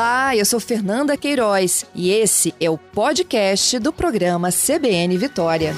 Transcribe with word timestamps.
Olá, 0.00 0.34
eu 0.34 0.46
sou 0.46 0.58
Fernanda 0.58 1.14
Queiroz 1.14 1.84
e 1.94 2.10
esse 2.10 2.54
é 2.58 2.70
o 2.70 2.78
podcast 2.78 3.78
do 3.78 3.92
programa 3.92 4.48
CBN 4.50 5.18
Vitória. 5.18 5.74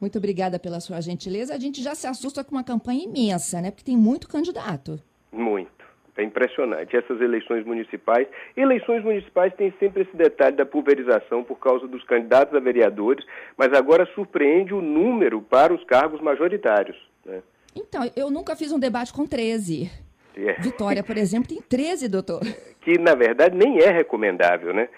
Muito 0.00 0.18
obrigada 0.18 0.58
pela 0.58 0.80
sua 0.80 1.00
gentileza. 1.00 1.54
A 1.54 1.58
gente 1.60 1.80
já 1.80 1.94
se 1.94 2.08
assusta 2.08 2.42
com 2.42 2.56
uma 2.56 2.64
campanha 2.64 3.04
imensa, 3.04 3.60
né? 3.60 3.70
Porque 3.70 3.84
tem 3.84 3.96
muito 3.96 4.26
candidato. 4.26 5.00
Muito. 5.30 5.81
É 6.22 6.24
impressionante. 6.24 6.96
Essas 6.96 7.20
eleições 7.20 7.66
municipais. 7.66 8.28
Eleições 8.56 9.02
municipais 9.02 9.52
têm 9.54 9.74
sempre 9.80 10.02
esse 10.02 10.16
detalhe 10.16 10.56
da 10.56 10.64
pulverização 10.64 11.42
por 11.42 11.56
causa 11.56 11.86
dos 11.88 12.04
candidatos 12.04 12.54
a 12.54 12.60
vereadores, 12.60 13.26
mas 13.56 13.72
agora 13.72 14.06
surpreende 14.14 14.72
o 14.72 14.80
número 14.80 15.42
para 15.42 15.74
os 15.74 15.82
cargos 15.84 16.20
majoritários. 16.20 16.96
Né? 17.26 17.42
Então, 17.74 18.08
eu 18.14 18.30
nunca 18.30 18.54
fiz 18.54 18.70
um 18.70 18.78
debate 18.78 19.12
com 19.12 19.26
13. 19.26 19.90
É. 20.36 20.54
Vitória, 20.60 21.02
por 21.02 21.16
exemplo, 21.16 21.48
tem 21.48 21.60
13, 21.60 22.08
doutor. 22.08 22.40
Que, 22.80 22.98
na 22.98 23.14
verdade, 23.14 23.56
nem 23.56 23.80
é 23.80 23.90
recomendável, 23.90 24.72
né? 24.72 24.88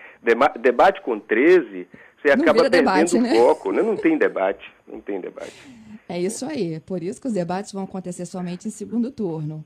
debate 0.60 1.02
com 1.02 1.18
13, 1.18 1.86
você 2.22 2.30
acaba 2.30 2.62
perdendo 2.62 2.70
debate, 2.70 3.16
o 3.16 3.20
né? 3.20 3.34
foco, 3.34 3.72
né? 3.72 3.82
Não 3.82 3.96
tem 3.96 4.16
debate, 4.16 4.72
não 4.86 5.00
tem 5.00 5.20
debate. 5.20 5.52
É 6.08 6.18
isso 6.18 6.46
aí. 6.46 6.80
Por 6.80 7.02
isso 7.02 7.20
que 7.20 7.26
os 7.26 7.34
debates 7.34 7.72
vão 7.72 7.84
acontecer 7.84 8.24
somente 8.24 8.68
em 8.68 8.70
segundo 8.70 9.10
turno. 9.10 9.64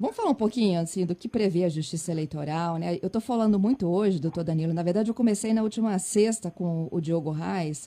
Vamos 0.00 0.16
falar 0.16 0.30
um 0.30 0.34
pouquinho 0.34 0.80
assim 0.80 1.04
do 1.04 1.14
que 1.14 1.28
prevê 1.28 1.62
a 1.62 1.68
Justiça 1.68 2.10
Eleitoral, 2.10 2.78
né? 2.78 2.96
Eu 3.02 3.08
estou 3.08 3.20
falando 3.20 3.58
muito 3.60 3.86
hoje, 3.86 4.18
doutor 4.18 4.42
Danilo. 4.42 4.72
Na 4.72 4.82
verdade, 4.82 5.10
eu 5.10 5.14
comecei 5.14 5.52
na 5.52 5.62
última 5.62 5.98
sexta 5.98 6.50
com 6.50 6.88
o 6.90 7.02
Diogo 7.02 7.30
Reis, 7.30 7.86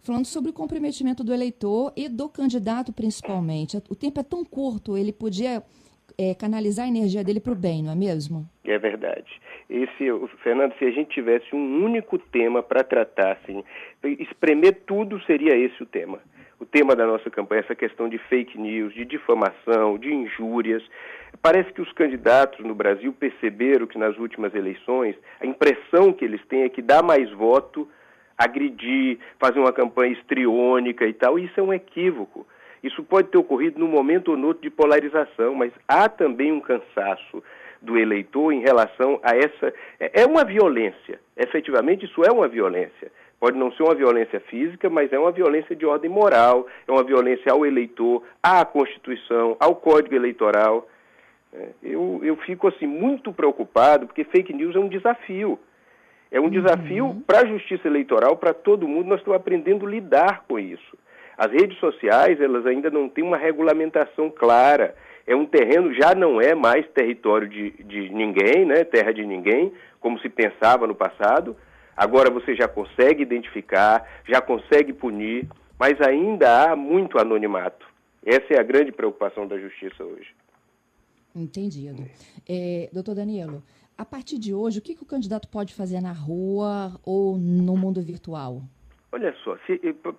falando 0.00 0.24
sobre 0.24 0.50
o 0.50 0.52
comprometimento 0.52 1.24
do 1.24 1.34
eleitor 1.34 1.92
e 1.96 2.08
do 2.08 2.28
candidato 2.28 2.92
principalmente. 2.92 3.76
O 3.90 3.96
tempo 3.96 4.20
é 4.20 4.22
tão 4.22 4.44
curto, 4.44 4.96
ele 4.96 5.12
podia 5.12 5.60
é, 6.16 6.32
canalizar 6.32 6.84
a 6.84 6.88
energia 6.88 7.24
dele 7.24 7.40
para 7.40 7.54
o 7.54 7.56
bem, 7.56 7.82
não 7.82 7.90
é 7.90 7.96
mesmo? 7.96 8.48
É 8.64 8.78
verdade. 8.78 9.28
Esse, 9.68 10.04
Fernando, 10.44 10.78
se 10.78 10.84
a 10.84 10.92
gente 10.92 11.10
tivesse 11.10 11.56
um 11.56 11.84
único 11.84 12.20
tema 12.20 12.62
para 12.62 12.84
tratar, 12.84 13.32
assim, 13.32 13.64
espremer 14.20 14.82
tudo 14.86 15.20
seria 15.24 15.56
esse 15.56 15.82
o 15.82 15.86
tema 15.86 16.20
o 16.60 16.66
tema 16.66 16.96
da 16.96 17.06
nossa 17.06 17.30
campanha, 17.30 17.60
essa 17.60 17.74
questão 17.74 18.08
de 18.08 18.18
fake 18.18 18.58
news, 18.58 18.92
de 18.92 19.04
difamação, 19.04 19.96
de 19.96 20.12
injúrias. 20.12 20.82
Parece 21.40 21.72
que 21.72 21.80
os 21.80 21.92
candidatos 21.92 22.64
no 22.64 22.74
Brasil 22.74 23.12
perceberam 23.12 23.86
que 23.86 23.98
nas 23.98 24.16
últimas 24.18 24.54
eleições 24.54 25.14
a 25.40 25.46
impressão 25.46 26.12
que 26.12 26.24
eles 26.24 26.44
têm 26.46 26.64
é 26.64 26.68
que 26.68 26.82
dá 26.82 27.02
mais 27.02 27.30
voto 27.32 27.88
agredir, 28.36 29.18
fazer 29.38 29.58
uma 29.58 29.72
campanha 29.72 30.12
estriônica 30.12 31.04
e 31.06 31.12
tal. 31.12 31.38
Isso 31.38 31.58
é 31.58 31.62
um 31.62 31.72
equívoco. 31.72 32.46
Isso 32.82 33.02
pode 33.02 33.28
ter 33.28 33.38
ocorrido 33.38 33.80
num 33.80 33.88
momento 33.88 34.30
ou 34.30 34.36
no 34.36 34.48
outro 34.48 34.62
de 34.62 34.70
polarização, 34.70 35.54
mas 35.54 35.72
há 35.88 36.08
também 36.08 36.52
um 36.52 36.60
cansaço 36.60 37.42
do 37.82 37.98
eleitor 37.98 38.52
em 38.52 38.60
relação 38.60 39.20
a 39.22 39.36
essa. 39.36 39.74
É, 39.98 40.22
é 40.22 40.26
uma 40.26 40.44
violência. 40.44 41.20
Efetivamente, 41.36 42.06
isso 42.06 42.22
é 42.24 42.30
uma 42.30 42.46
violência. 42.46 43.10
Pode 43.40 43.56
não 43.56 43.70
ser 43.72 43.84
uma 43.84 43.94
violência 43.94 44.40
física, 44.40 44.90
mas 44.90 45.12
é 45.12 45.18
uma 45.18 45.30
violência 45.30 45.76
de 45.76 45.86
ordem 45.86 46.10
moral, 46.10 46.66
é 46.86 46.90
uma 46.90 47.04
violência 47.04 47.52
ao 47.52 47.64
eleitor, 47.64 48.24
à 48.42 48.64
Constituição, 48.64 49.56
ao 49.60 49.76
Código 49.76 50.14
Eleitoral. 50.14 50.88
É, 51.52 51.68
eu, 51.82 52.20
eu 52.24 52.36
fico 52.38 52.66
assim 52.66 52.86
muito 52.86 53.32
preocupado, 53.32 54.06
porque 54.06 54.24
fake 54.24 54.52
news 54.52 54.74
é 54.74 54.78
um 54.78 54.88
desafio. 54.88 55.58
É 56.32 56.40
um 56.40 56.44
uhum. 56.44 56.50
desafio 56.50 57.22
para 57.26 57.40
a 57.40 57.46
justiça 57.46 57.86
eleitoral, 57.86 58.36
para 58.36 58.52
todo 58.52 58.88
mundo. 58.88 59.08
Nós 59.08 59.20
estamos 59.20 59.38
aprendendo 59.38 59.86
a 59.86 59.90
lidar 59.90 60.44
com 60.48 60.58
isso. 60.58 60.98
As 61.38 61.50
redes 61.52 61.78
sociais, 61.78 62.40
elas 62.40 62.66
ainda 62.66 62.90
não 62.90 63.08
têm 63.08 63.22
uma 63.22 63.36
regulamentação 63.36 64.28
clara. 64.28 64.96
É 65.24 65.36
um 65.36 65.46
terreno, 65.46 65.94
já 65.94 66.12
não 66.12 66.40
é 66.40 66.56
mais 66.56 66.86
território 66.88 67.48
de, 67.48 67.70
de 67.84 68.10
ninguém, 68.10 68.64
né? 68.64 68.82
terra 68.82 69.12
de 69.12 69.24
ninguém, 69.24 69.72
como 70.00 70.18
se 70.18 70.28
pensava 70.28 70.88
no 70.88 70.94
passado 70.94 71.56
Agora 71.98 72.30
você 72.30 72.54
já 72.54 72.68
consegue 72.68 73.24
identificar, 73.24 74.08
já 74.24 74.40
consegue 74.40 74.92
punir, 74.92 75.48
mas 75.76 76.00
ainda 76.00 76.70
há 76.70 76.76
muito 76.76 77.18
anonimato. 77.18 77.84
Essa 78.24 78.54
é 78.54 78.60
a 78.60 78.62
grande 78.62 78.92
preocupação 78.92 79.48
da 79.48 79.58
justiça 79.58 80.04
hoje. 80.04 80.32
Entendido. 81.34 82.04
É, 82.48 82.88
doutor 82.92 83.16
Danilo, 83.16 83.64
a 83.96 84.04
partir 84.04 84.38
de 84.38 84.54
hoje, 84.54 84.78
o 84.78 84.82
que, 84.82 84.94
que 84.94 85.02
o 85.02 85.06
candidato 85.06 85.48
pode 85.48 85.74
fazer 85.74 86.00
na 86.00 86.12
rua 86.12 86.92
ou 87.04 87.36
no 87.36 87.76
mundo 87.76 88.00
virtual? 88.00 88.62
Olha 89.10 89.34
só, 89.42 89.58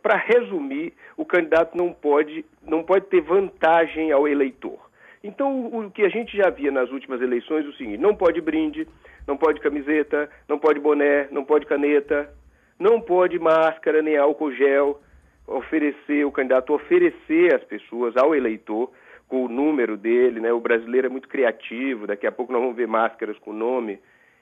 para 0.01 0.18
resumir, 0.18 0.91
o 1.16 1.23
candidato 1.23 1.78
não 1.78 1.94
pode, 1.94 2.44
não 2.62 2.84
pode 2.84 3.06
ter 3.06 3.22
vantagem 3.22 4.12
ao 4.12 4.28
eleitor. 4.28 4.89
Então, 5.23 5.68
o 5.68 5.89
que 5.89 6.01
a 6.01 6.09
gente 6.09 6.35
já 6.35 6.50
via 6.50 6.72
nas 6.72 6.89
últimas 6.91 7.22
eleições 7.22 7.66
é 7.66 7.69
o 7.69 7.73
seguinte: 7.73 8.01
não 8.01 8.16
pode 8.16 8.41
brinde, 8.41 8.85
não 9.29 9.38
pode 9.38 9.62
camiseta, 9.62 10.28
não 10.47 10.57
pode 10.57 10.79
boné, 10.79 11.28
não 11.29 11.45
pode 11.45 11.67
caneta, 11.67 12.34
não 12.79 13.00
pode 13.00 13.38
máscara 13.38 14.01
nem 14.01 14.17
álcool 14.17 14.51
gel. 14.51 15.00
Oferecer, 15.45 16.25
o 16.25 16.31
candidato 16.31 16.73
oferecer 16.73 17.53
às 17.56 17.63
pessoas, 17.63 18.18
ao 18.18 18.35
eleitor, 18.35 18.91
com 19.28 19.45
o 19.45 19.47
número 19.47 19.95
dele, 19.95 20.39
né? 20.39 20.51
O 20.51 20.59
brasileiro 20.59 21.06
é 21.06 21.09
muito 21.09 21.28
criativo, 21.28 22.07
daqui 22.07 22.25
a 22.25 22.31
pouco 22.31 22.51
nós 22.51 22.62
vamos 22.62 22.75
ver 22.75 22.88
máscaras 22.88 23.38
com 23.38 23.53
nome 23.53 24.00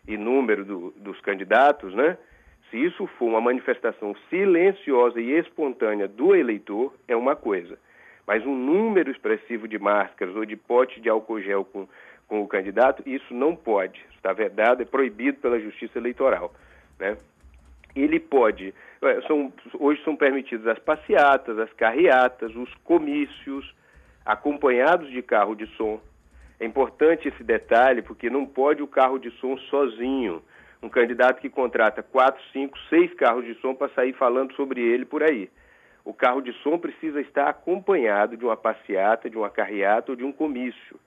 e 0.07 0.17
número 0.17 0.63
do, 0.63 0.93
dos 0.95 1.19
candidatos, 1.19 1.93
né? 1.93 2.17
Se 2.71 2.77
isso 2.77 3.07
for 3.17 3.25
uma 3.25 3.41
manifestação 3.41 4.15
silenciosa 4.29 5.19
e 5.19 5.31
espontânea 5.31 6.07
do 6.07 6.33
eleitor, 6.33 6.93
é 7.09 7.15
uma 7.15 7.35
coisa 7.35 7.77
mas 8.27 8.45
um 8.45 8.53
número 8.53 9.09
expressivo 9.09 9.69
de 9.69 9.79
máscaras 9.79 10.35
ou 10.35 10.43
de 10.43 10.57
pote 10.57 10.99
de 10.99 11.07
álcool 11.07 11.41
gel 11.41 11.63
com, 11.63 11.87
com 12.27 12.41
o 12.41 12.47
candidato, 12.47 13.01
isso 13.05 13.33
não 13.33 13.55
pode. 13.55 14.03
Está 14.15 14.33
vedado, 14.33 14.81
é 14.81 14.85
proibido 14.85 15.39
pela 15.39 15.59
Justiça 15.59 15.97
Eleitoral. 15.97 16.53
Né? 16.99 17.17
Ele 17.95 18.19
pode, 18.19 18.73
é, 19.01 19.21
são, 19.21 19.51
hoje 19.79 20.03
são 20.03 20.15
permitidas 20.15 20.67
as 20.67 20.79
passeatas, 20.79 21.57
as 21.57 21.71
carreatas, 21.73 22.55
os 22.55 22.73
comícios, 22.83 23.73
acompanhados 24.25 25.09
de 25.09 25.21
carro 25.21 25.55
de 25.55 25.65
som. 25.75 25.99
É 26.59 26.65
importante 26.65 27.27
esse 27.27 27.43
detalhe, 27.43 28.01
porque 28.01 28.29
não 28.29 28.45
pode 28.45 28.81
o 28.81 28.88
carro 28.88 29.17
de 29.17 29.31
som 29.39 29.57
sozinho. 29.69 30.41
Um 30.81 30.89
candidato 30.89 31.39
que 31.39 31.49
contrata 31.49 32.03
quatro, 32.03 32.41
cinco, 32.51 32.77
seis 32.89 33.13
carros 33.13 33.45
de 33.45 33.55
som 33.55 33.73
para 33.73 33.89
sair 33.89 34.13
falando 34.13 34.53
sobre 34.53 34.81
ele 34.81 35.05
por 35.05 35.23
aí 35.23 35.49
o 36.07 36.13
carro 36.13 36.39
de 36.39 36.53
som 36.63 36.79
precisa 36.79 37.19
estar 37.19 37.49
acompanhado 37.49 38.38
de 38.38 38.45
uma 38.45 38.55
passeata, 38.55 39.29
de 39.29 39.38
uma 39.38 39.49
carreata 39.49 40.13
ou 40.13 40.15
de 40.15 40.23
um 40.23 40.31
comício. 40.31 40.97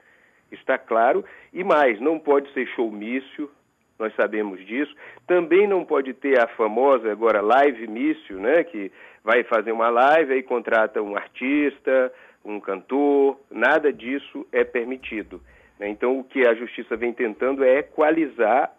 Está 0.50 0.78
claro? 0.78 1.24
E 1.52 1.62
mais, 1.62 2.00
não 2.00 2.18
pode 2.18 2.52
ser 2.52 2.66
showmício, 2.68 3.50
nós 3.98 4.14
sabemos 4.14 4.64
disso. 4.66 4.94
Também 5.26 5.66
não 5.66 5.84
pode 5.84 6.14
ter 6.14 6.38
a 6.40 6.48
famosa 6.48 7.10
agora 7.10 7.40
live 7.40 7.86
mício, 7.86 8.38
né, 8.38 8.64
que 8.64 8.90
vai 9.22 9.44
fazer 9.44 9.72
uma 9.72 9.90
live 9.90 10.34
e 10.34 10.42
contrata 10.42 11.02
um 11.02 11.16
artista, 11.16 12.12
um 12.44 12.58
cantor, 12.58 13.38
nada 13.50 13.92
disso 13.92 14.46
é 14.50 14.64
permitido. 14.64 15.40
Né? 15.78 15.88
Então, 15.88 16.18
o 16.18 16.24
que 16.24 16.46
a 16.46 16.54
justiça 16.54 16.96
vem 16.96 17.12
tentando 17.12 17.62
é 17.62 17.78
equalizar 17.78 18.72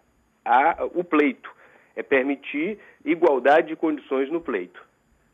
a, 0.44 0.84
o 0.94 1.04
pleito, 1.04 1.50
é 1.94 2.02
permitir 2.02 2.78
igualdade 3.04 3.68
de 3.68 3.76
condições 3.76 4.30
no 4.30 4.40
pleito 4.40 4.82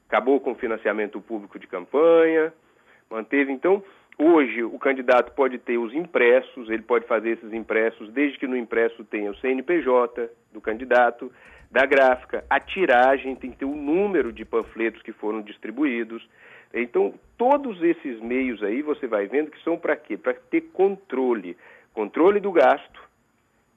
acabou 0.09 0.41
com 0.41 0.53
o 0.53 0.55
financiamento 0.55 1.21
público 1.21 1.59
de 1.59 1.67
campanha, 1.67 2.53
manteve. 3.11 3.53
Então, 3.53 3.85
hoje 4.19 4.63
o 4.65 4.79
candidato 4.79 5.33
pode 5.33 5.59
ter 5.59 5.79
os 5.79 5.95
impressos, 5.95 6.69
ele 6.69 6.83
pode 6.83 7.07
fazer 7.07 7.31
esses 7.31 7.53
impressos, 7.53 8.11
desde 8.13 8.39
que 8.39 8.47
no 8.47 8.57
impresso 8.57 9.05
tenha 9.05 9.31
o 9.31 9.37
CNPJ 9.37 10.29
do 10.53 10.61
candidato, 10.61 11.33
da 11.71 11.87
gráfica, 11.87 12.45
a 12.49 12.59
tiragem, 12.59 13.37
tem 13.37 13.51
que 13.51 13.59
ter 13.59 13.65
o 13.65 13.77
número 13.77 14.33
de 14.33 14.45
panfletos 14.45 15.03
que 15.03 15.13
foram 15.13 15.43
distribuídos. 15.43 16.27
Então, 16.73 17.15
todos 17.37 17.83
esses 17.83 18.21
meios 18.21 18.63
aí 18.63 18.83
você 18.83 19.07
vai 19.07 19.27
vendo 19.27 19.51
que 19.51 19.63
são 19.63 19.79
para 19.79 19.97
quê? 19.97 20.17
Para 20.17 20.35
ter 20.35 20.63
controle. 20.73 21.57
Controle 21.93 22.41
do 22.41 22.51
gasto 22.51 23.01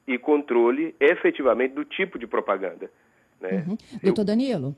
e 0.06 0.18
controle 0.18 0.94
efetivamente 0.98 1.74
do 1.74 1.84
tipo 1.84 2.18
de 2.18 2.26
propaganda. 2.26 2.90
Né? 3.40 3.64
Uhum. 3.66 3.76
Doutor 4.02 4.24
Danilo, 4.24 4.74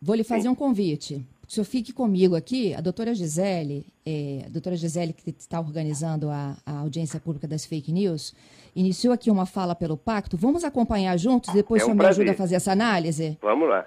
Vou 0.00 0.14
lhe 0.14 0.24
fazer 0.24 0.42
Sim. 0.42 0.48
um 0.48 0.54
convite. 0.54 1.24
O 1.48 1.52
senhor 1.52 1.64
fique 1.64 1.92
comigo 1.92 2.34
aqui. 2.34 2.74
A 2.74 2.80
doutora 2.80 3.14
Gisele, 3.14 3.86
é, 4.04 4.44
a 4.46 4.48
doutora 4.48 4.74
Gisele, 4.74 5.12
que 5.12 5.30
está 5.30 5.60
organizando 5.60 6.28
a, 6.28 6.56
a, 6.66 6.78
audiência 6.78 7.20
pública 7.20 7.46
das 7.46 7.64
fake 7.64 7.92
news, 7.92 8.34
iniciou 8.74 9.14
aqui 9.14 9.30
uma 9.30 9.46
fala 9.46 9.74
pelo 9.74 9.96
pacto. 9.96 10.36
Vamos 10.36 10.64
acompanhar 10.64 11.16
juntos? 11.16 11.54
Depois 11.54 11.82
é 11.82 11.84
um 11.84 11.88
o 11.88 11.90
senhor 11.90 11.98
prazer. 11.98 12.24
me 12.24 12.30
ajuda 12.30 12.34
a 12.34 12.38
fazer 12.38 12.56
essa 12.56 12.72
análise? 12.72 13.38
Vamos 13.40 13.68
lá. 13.68 13.86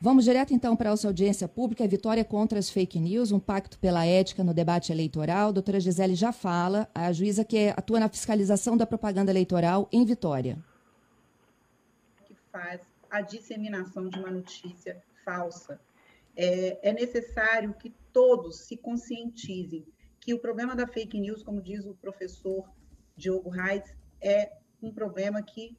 Vamos 0.00 0.24
direto 0.24 0.52
então 0.52 0.76
para 0.76 0.90
a 0.90 0.92
nossa 0.92 1.06
audiência 1.06 1.48
pública, 1.48 1.86
Vitória 1.86 2.24
contra 2.24 2.58
as 2.58 2.68
fake 2.68 2.98
news, 2.98 3.32
um 3.32 3.38
pacto 3.38 3.78
pela 3.78 4.04
ética 4.04 4.42
no 4.42 4.52
debate 4.52 4.92
eleitoral. 4.92 5.48
A 5.48 5.52
doutora 5.52 5.80
Gisele 5.80 6.14
já 6.14 6.32
fala, 6.32 6.88
a 6.94 7.12
juíza 7.12 7.44
que 7.44 7.68
atua 7.76 8.00
na 8.00 8.08
fiscalização 8.08 8.76
da 8.76 8.86
propaganda 8.86 9.30
eleitoral 9.30 9.88
em 9.92 10.04
Vitória. 10.04 10.58
Que 12.26 12.34
faz 12.50 12.80
a 13.10 13.20
disseminação 13.20 14.08
de 14.08 14.18
uma 14.18 14.30
notícia 14.30 15.02
falsa. 15.24 15.80
É, 16.36 16.90
é 16.90 16.92
necessário 16.92 17.74
que 17.74 17.94
todos 18.12 18.66
se 18.66 18.76
conscientizem 18.76 19.86
que 20.20 20.32
o 20.32 20.38
problema 20.38 20.74
da 20.74 20.86
fake 20.86 21.20
news, 21.20 21.42
como 21.42 21.60
diz 21.60 21.84
o 21.84 21.94
professor 21.94 22.68
Diogo 23.16 23.50
Reis, 23.50 23.84
é 24.22 24.52
um 24.82 24.92
problema 24.92 25.42
que 25.42 25.76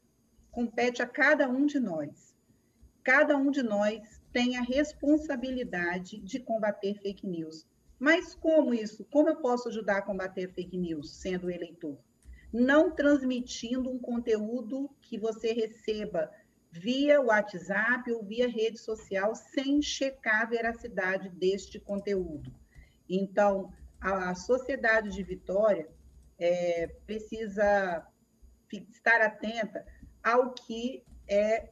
compete 0.52 1.02
a 1.02 1.08
cada 1.08 1.50
um 1.50 1.66
de 1.66 1.80
nós. 1.80 2.36
Cada 3.04 3.36
um 3.38 3.52
de 3.52 3.64
nós 3.64 4.22
tem 4.32 4.58
a 4.58 4.62
responsabilidade 4.62 6.20
de 6.20 6.40
combater 6.40 6.96
fake 7.02 7.28
news. 7.28 7.66
Mas 8.00 8.36
como 8.36 8.74
isso? 8.74 9.06
Como 9.06 9.30
eu 9.30 9.38
posso 9.38 9.70
ajudar 9.70 9.98
a 9.98 10.02
combater 10.02 10.52
fake 10.54 10.78
news 10.78 11.16
sendo 11.16 11.50
eleitor? 11.50 11.98
Não 12.54 12.92
transmitindo 12.92 13.90
um 13.90 13.98
conteúdo 13.98 14.90
que 15.02 15.18
você 15.18 15.54
receba 15.54 16.30
via 16.76 17.22
WhatsApp 17.22 18.12
ou 18.12 18.24
via 18.24 18.50
rede 18.50 18.78
social 18.78 19.34
sem 19.34 19.82
checar 19.82 20.42
a 20.42 20.46
veracidade 20.46 21.30
deste 21.30 21.80
conteúdo. 21.80 22.54
Então, 23.10 23.72
a 24.00 24.36
sociedade 24.36 25.10
de 25.12 25.24
Vitória 25.24 25.88
é, 26.38 26.88
precisa 27.06 28.06
estar 28.92 29.22
atenta 29.22 29.86
ao 30.22 30.54
que 30.54 31.04
é 31.28 31.70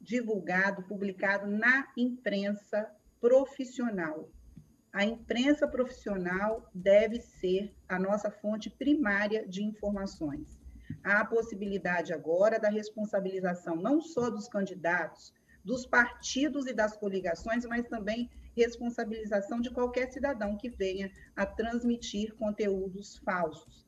divulgado, 0.00 0.84
publicado 0.84 1.46
na 1.46 1.86
imprensa 1.94 2.90
profissional. 3.20 4.30
A 4.90 5.04
imprensa 5.04 5.68
profissional 5.68 6.68
deve 6.74 7.20
ser 7.20 7.74
a 7.86 7.98
nossa 7.98 8.30
fonte 8.30 8.70
primária 8.70 9.46
de 9.46 9.62
informações. 9.62 10.59
Há 11.02 11.20
a 11.20 11.24
possibilidade 11.24 12.12
agora 12.12 12.58
da 12.58 12.68
responsabilização 12.68 13.76
não 13.76 14.00
só 14.00 14.28
dos 14.30 14.48
candidatos, 14.48 15.32
dos 15.64 15.86
partidos 15.86 16.66
e 16.66 16.72
das 16.72 16.96
coligações, 16.96 17.64
mas 17.64 17.86
também 17.88 18.30
responsabilização 18.56 19.60
de 19.60 19.70
qualquer 19.70 20.10
cidadão 20.12 20.56
que 20.56 20.68
venha 20.68 21.10
a 21.36 21.46
transmitir 21.46 22.34
conteúdos 22.34 23.18
falsos. 23.18 23.86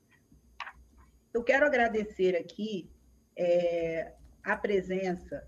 Eu 1.33 1.43
quero 1.43 1.67
agradecer 1.67 2.37
aqui 2.37 2.91
é, 3.37 4.15
a 4.43 4.57
presença 4.57 5.47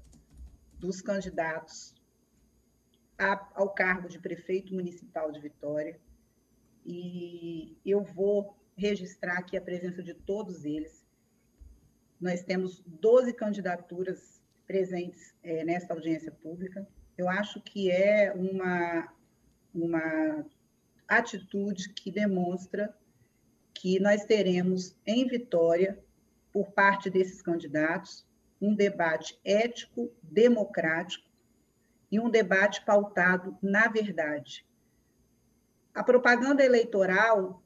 dos 0.79 1.01
candidatos 1.01 1.95
a, 3.19 3.49
ao 3.55 3.71
cargo 3.71 4.09
de 4.09 4.19
prefeito 4.19 4.75
municipal 4.75 5.31
de 5.31 5.41
Vitória, 5.41 5.99
e 6.85 7.77
eu 7.85 8.03
vou 8.03 8.57
registrar 8.77 9.39
aqui 9.39 9.57
a 9.57 9.63
presença 9.63 10.03
de 10.03 10.15
todos 10.15 10.65
eles. 10.65 11.04
Nós 12.21 12.43
temos 12.43 12.83
12 12.87 13.33
candidaturas 13.33 14.41
presentes 14.67 15.35
é, 15.43 15.65
nesta 15.65 15.95
audiência 15.95 16.33
pública. 16.33 16.87
Eu 17.17 17.29
acho 17.29 17.61
que 17.61 17.91
é 17.91 18.33
uma, 18.33 19.13
uma 19.75 20.47
atitude 21.09 21.91
que 21.91 22.11
demonstra 22.11 22.95
que 23.73 23.99
nós 24.01 24.25
teremos 24.25 24.97
em 25.07 25.27
Vitória, 25.27 25.99
por 26.53 26.71
parte 26.71 27.11
desses 27.11 27.43
candidatos, 27.43 28.25
um 28.61 28.75
debate 28.75 29.39
ético, 29.45 30.11
democrático 30.23 31.29
e 32.11 32.21
um 32.21 32.31
debate 32.31 32.85
pautado 32.85 33.59
na 33.61 33.89
verdade. 33.89 34.65
A 35.93 36.03
propaganda 36.03 36.65
eleitoral 36.65 37.64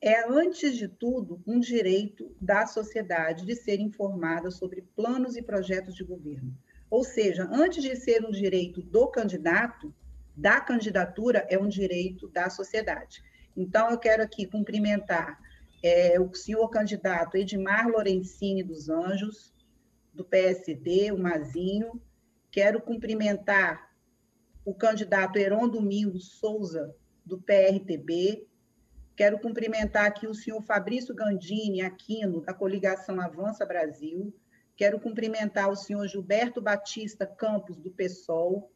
é, 0.00 0.28
antes 0.30 0.76
de 0.76 0.88
tudo, 0.88 1.42
um 1.46 1.58
direito 1.58 2.34
da 2.40 2.66
sociedade 2.66 3.46
de 3.46 3.54
ser 3.54 3.80
informada 3.80 4.50
sobre 4.50 4.82
planos 4.94 5.36
e 5.36 5.42
projetos 5.42 5.94
de 5.94 6.04
governo. 6.04 6.56
Ou 6.90 7.02
seja, 7.02 7.48
antes 7.50 7.82
de 7.82 7.96
ser 7.96 8.24
um 8.24 8.30
direito 8.30 8.80
do 8.80 9.08
candidato, 9.08 9.94
da 10.36 10.60
candidatura, 10.60 11.46
é 11.48 11.58
um 11.58 11.68
direito 11.68 12.28
da 12.28 12.50
sociedade. 12.50 13.22
Então, 13.56 13.90
eu 13.90 13.98
quero 13.98 14.22
aqui 14.22 14.46
cumprimentar 14.46 15.40
é, 15.82 16.20
o 16.20 16.32
senhor 16.34 16.68
candidato 16.68 17.36
Edmar 17.36 17.88
Lorenzini 17.88 18.62
dos 18.62 18.88
Anjos, 18.88 19.52
do 20.12 20.24
PSD, 20.24 21.10
o 21.12 21.18
Mazinho. 21.18 22.00
Quero 22.50 22.80
cumprimentar 22.80 23.90
o 24.64 24.74
candidato 24.74 25.38
Heron 25.38 25.68
Domingos 25.68 26.38
Souza, 26.38 26.94
do 27.24 27.40
PRTB. 27.40 28.46
Quero 29.16 29.38
cumprimentar 29.38 30.04
aqui 30.04 30.26
o 30.26 30.34
senhor 30.34 30.60
Fabrício 30.60 31.14
Gandini 31.14 31.80
Aquino, 31.80 32.42
da 32.42 32.52
coligação 32.52 33.18
Avança 33.18 33.64
Brasil. 33.64 34.30
Quero 34.76 35.00
cumprimentar 35.00 35.70
o 35.70 35.74
senhor 35.74 36.06
Gilberto 36.06 36.60
Batista 36.60 37.26
Campos, 37.26 37.78
do 37.78 37.90
PSOL. 37.90 38.70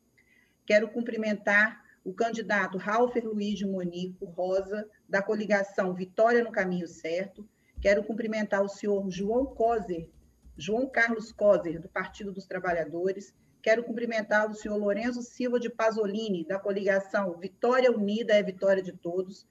Quero 0.65 0.89
cumprimentar 0.89 1.85
o 2.03 2.15
candidato 2.15 2.79
Ralfer 2.79 3.23
Luiz 3.27 3.59
de 3.59 3.67
Monico 3.67 4.25
Rosa, 4.25 4.89
da 5.07 5.21
coligação 5.23 5.93
Vitória 5.93 6.43
no 6.43 6.51
Caminho 6.51 6.89
Certo. 6.89 7.47
Quero 7.79 8.03
cumprimentar 8.03 8.63
o 8.63 8.69
senhor 8.69 9.11
João 9.11 9.45
Coser, 9.45 10.09
João 10.57 10.89
Carlos 10.89 11.33
Coser, 11.33 11.83
do 11.83 11.89
Partido 11.91 12.33
dos 12.33 12.47
Trabalhadores. 12.47 13.35
Quero 13.61 13.85
cumprimentar 13.85 14.51
o 14.51 14.55
senhor 14.55 14.79
Lourenço 14.79 15.21
Silva 15.21 15.61
de 15.61 15.69
Pasolini, 15.69 16.47
da 16.47 16.59
coligação 16.59 17.39
Vitória 17.39 17.93
Unida 17.93 18.33
é 18.33 18.43
Vitória 18.43 18.83
de 18.83 18.93
Todos. 18.93 19.47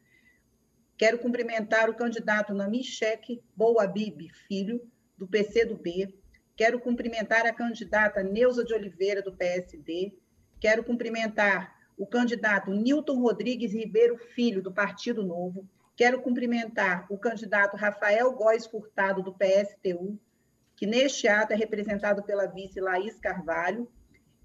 Quero 0.99 1.17
cumprimentar 1.17 1.89
o 1.89 1.95
candidato 1.95 2.53
Namichek 2.53 3.41
Boabib 3.55 4.27
Filho, 4.49 4.85
do 5.17 5.25
PCdoB. 5.25 6.13
Quero 6.57 6.77
cumprimentar 6.77 7.45
a 7.45 7.53
candidata 7.53 8.21
Neuza 8.21 8.65
de 8.65 8.73
Oliveira, 8.73 9.21
do 9.21 9.33
PSD. 9.33 10.13
Quero 10.59 10.83
cumprimentar 10.83 11.73
o 11.97 12.05
candidato 12.05 12.71
Newton 12.71 13.21
Rodrigues 13.21 13.71
Ribeiro 13.71 14.17
Filho, 14.17 14.61
do 14.61 14.73
Partido 14.73 15.23
Novo. 15.23 15.65
Quero 15.95 16.21
cumprimentar 16.21 17.07
o 17.09 17.17
candidato 17.17 17.77
Rafael 17.77 18.33
Góes 18.33 18.65
Furtado, 18.65 19.23
do 19.23 19.33
PSTU, 19.33 20.19
que 20.75 20.85
neste 20.85 21.29
ato 21.29 21.53
é 21.53 21.55
representado 21.55 22.23
pela 22.23 22.45
vice 22.45 22.81
Laís 22.81 23.17
Carvalho. 23.17 23.89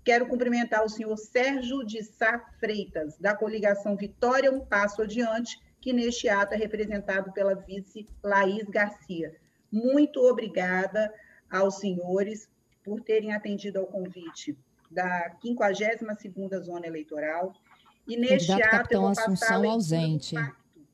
Quero 0.04 0.28
cumprimentar 0.28 0.84
o 0.84 0.88
senhor 0.88 1.16
Sérgio 1.16 1.84
de 1.84 2.04
Sá 2.04 2.38
Freitas, 2.60 3.18
da 3.18 3.34
coligação 3.34 3.96
Vitória 3.96 4.52
Um 4.52 4.64
Passo 4.64 5.02
Adiante, 5.02 5.58
que 5.84 5.92
neste 5.92 6.31
ato 6.31 6.54
é 6.54 6.56
representado 6.56 7.31
pela 7.31 7.54
vice 7.54 8.08
Laís 8.22 8.64
Garcia. 8.70 9.36
Muito 9.70 10.19
obrigada 10.19 11.12
aos 11.50 11.78
senhores 11.78 12.48
por 12.82 13.02
terem 13.02 13.34
atendido 13.34 13.81
ao 13.81 13.86
convite 13.86 14.56
da 14.90 15.36
52ª 15.44 16.58
Zona 16.62 16.86
Eleitoral. 16.86 17.52
E 18.08 18.16
neste 18.16 18.48
Candidato 18.48 18.75
ato 18.76 18.94
eu 18.94 19.00
vou 19.03 19.10
Assunção 19.10 19.70
ausente. 19.70 20.34
Pacto, 20.34 20.86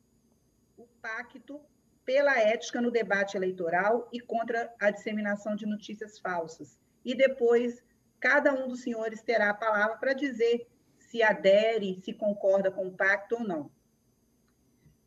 o 0.77 0.87
pacto 1.01 1.61
pela 2.05 2.41
ética 2.41 2.81
no 2.81 2.91
debate 2.91 3.37
eleitoral 3.37 4.09
e 4.13 4.19
contra 4.19 4.75
a 4.81 4.91
disseminação 4.91 5.55
de 5.55 5.67
notícias 5.67 6.19
falsas. 6.19 6.81
E 7.05 7.15
depois, 7.15 7.81
cada 8.19 8.53
um 8.53 8.67
dos 8.67 8.83
senhores 8.83 9.23
terá 9.23 9.51
a 9.51 9.55
palavra 9.55 9.99
para 9.99 10.15
dizer 10.15 10.67
se 10.99 11.23
adere, 11.23 12.01
se 12.03 12.13
concorda 12.13 12.73
com 12.73 12.89
o 12.89 12.93
pacto 12.93 13.37
ou 13.37 13.45
não. 13.45 13.71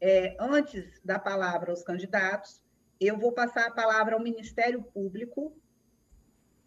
É, 0.06 0.36
antes 0.38 1.00
da 1.02 1.18
palavra 1.18 1.72
aos 1.72 1.82
candidatos, 1.82 2.62
eu 3.00 3.18
vou 3.18 3.32
passar 3.32 3.68
a 3.68 3.72
palavra 3.72 4.16
ao 4.16 4.22
Ministério 4.22 4.84
Público, 4.84 5.56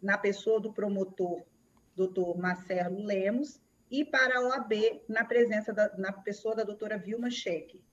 na 0.01 0.17
pessoa 0.17 0.59
do 0.59 0.73
promotor 0.73 1.45
doutor 1.95 2.35
Marcelo 2.35 2.99
Lemos, 3.03 3.61
e 3.91 4.03
para 4.03 4.39
a 4.39 4.41
OAB, 4.41 5.03
na 5.07 5.23
presença 5.23 5.71
da, 5.71 5.95
na 5.99 6.11
pessoa 6.11 6.55
da 6.55 6.63
doutora 6.63 6.97
Vilma 6.97 7.29
Cheque. 7.29 7.83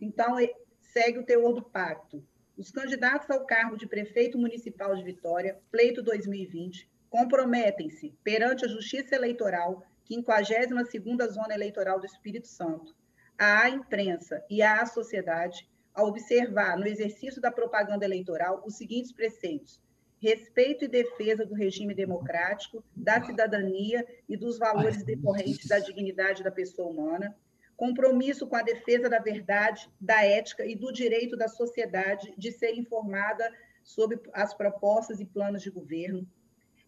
Então, 0.00 0.36
segue 0.78 1.18
o 1.18 1.26
teor 1.26 1.52
do 1.52 1.62
pacto. 1.64 2.24
Os 2.56 2.70
candidatos 2.70 3.28
ao 3.28 3.44
cargo 3.44 3.76
de 3.76 3.88
prefeito 3.88 4.38
municipal 4.38 4.94
de 4.94 5.02
Vitória, 5.02 5.60
pleito 5.68 6.00
2020, 6.00 6.88
comprometem-se 7.10 8.16
perante 8.22 8.64
a 8.64 8.68
Justiça 8.68 9.16
Eleitoral, 9.16 9.82
52ª 10.08 11.26
Zona 11.26 11.54
Eleitoral 11.54 11.98
do 11.98 12.06
Espírito 12.06 12.46
Santo, 12.46 12.94
à 13.38 13.68
imprensa 13.68 14.44
e 14.48 14.62
à 14.62 14.84
sociedade 14.86 15.68
a 15.94 16.04
observar 16.04 16.78
no 16.78 16.86
exercício 16.86 17.40
da 17.40 17.50
propaganda 17.50 18.04
eleitoral 18.04 18.62
os 18.66 18.76
seguintes 18.76 19.12
preceitos: 19.12 19.80
respeito 20.18 20.84
e 20.84 20.88
defesa 20.88 21.44
do 21.44 21.54
regime 21.54 21.94
democrático, 21.94 22.84
da 22.94 23.22
cidadania 23.22 24.06
e 24.28 24.36
dos 24.36 24.58
valores 24.58 25.02
decorrentes 25.02 25.66
da 25.66 25.78
dignidade 25.78 26.42
da 26.42 26.50
pessoa 26.50 26.90
humana, 26.90 27.36
compromisso 27.76 28.46
com 28.46 28.56
a 28.56 28.62
defesa 28.62 29.08
da 29.08 29.18
verdade, 29.18 29.90
da 30.00 30.24
ética 30.24 30.64
e 30.64 30.74
do 30.74 30.92
direito 30.92 31.36
da 31.36 31.48
sociedade 31.48 32.34
de 32.36 32.50
ser 32.52 32.74
informada 32.74 33.52
sobre 33.82 34.20
as 34.32 34.52
propostas 34.52 35.20
e 35.20 35.24
planos 35.24 35.62
de 35.62 35.70
governo, 35.70 36.26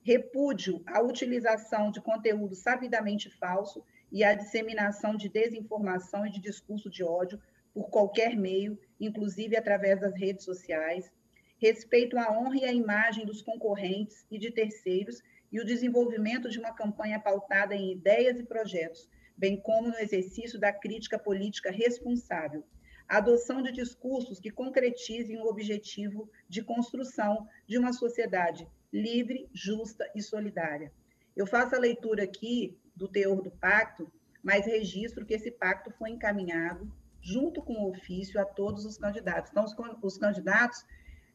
repúdio 0.03 0.83
à 0.87 1.03
utilização 1.03 1.91
de 1.91 2.01
conteúdo 2.01 2.55
sabidamente 2.55 3.31
falso 3.31 3.85
e 4.11 4.25
à 4.25 4.35
disseminação 4.35 5.17
de 5.17 5.29
desinformação 5.29 6.27
e 6.27 6.31
de 6.31 6.41
discurso 6.41 6.91
de 6.91 7.03
ódio 7.05 7.41
por 7.73 7.91
qualquer 7.91 8.37
meio, 8.37 8.79
inclusive 8.99 9.57
através 9.57 10.01
das 10.01 10.15
redes 10.15 10.45
sociais, 10.45 11.11
respeito 11.59 12.17
à 12.17 12.31
honra 12.33 12.57
e 12.57 12.65
à 12.65 12.73
imagem 12.73 13.27
dos 13.27 13.43
concorrentes 13.43 14.27
e 14.31 14.39
de 14.39 14.51
terceiros 14.51 15.23
e 15.51 15.61
o 15.61 15.65
desenvolvimento 15.65 16.49
de 16.49 16.59
uma 16.59 16.73
campanha 16.73 17.19
pautada 17.19 17.75
em 17.75 17.93
ideias 17.93 18.39
e 18.39 18.45
projetos, 18.45 19.09
bem 19.37 19.61
como 19.61 19.89
no 19.89 19.99
exercício 19.99 20.59
da 20.59 20.73
crítica 20.73 21.19
política 21.19 21.71
responsável, 21.71 22.65
a 23.09 23.19
adoção 23.19 23.63
de 23.63 23.73
discursos 23.73 24.39
que 24.39 24.51
concretizem 24.51 25.39
o 25.39 25.47
objetivo 25.47 26.31
de 26.49 26.63
construção 26.63 27.49
de 27.67 27.79
uma 27.79 27.93
sociedade 27.93 28.69
livre, 28.93 29.49
justa 29.53 30.11
e 30.15 30.23
solidária. 30.23 30.93
Eu 31.37 31.47
faço 31.47 31.75
a 31.75 31.79
leitura 31.79 32.25
aqui 32.25 32.77
do 32.99 33.09
teor 33.09 33.41
do 33.41 33.51
pacto, 33.51 34.11
mas 34.43 34.67
registro 34.67 35.25
que 35.25 35.35
esse 35.35 35.51
pacto 35.51 35.91
foi 35.93 36.11
encaminhado 36.11 36.91
junto 37.21 37.63
com 37.63 37.75
o 37.75 37.91
ofício 37.91 38.41
a 38.41 38.45
todos 38.45 38.85
os 38.85 38.99
candidatos. 38.99 39.51
Então, 39.51 39.65
os, 39.65 39.75
os 40.03 40.19
candidatos, 40.19 40.85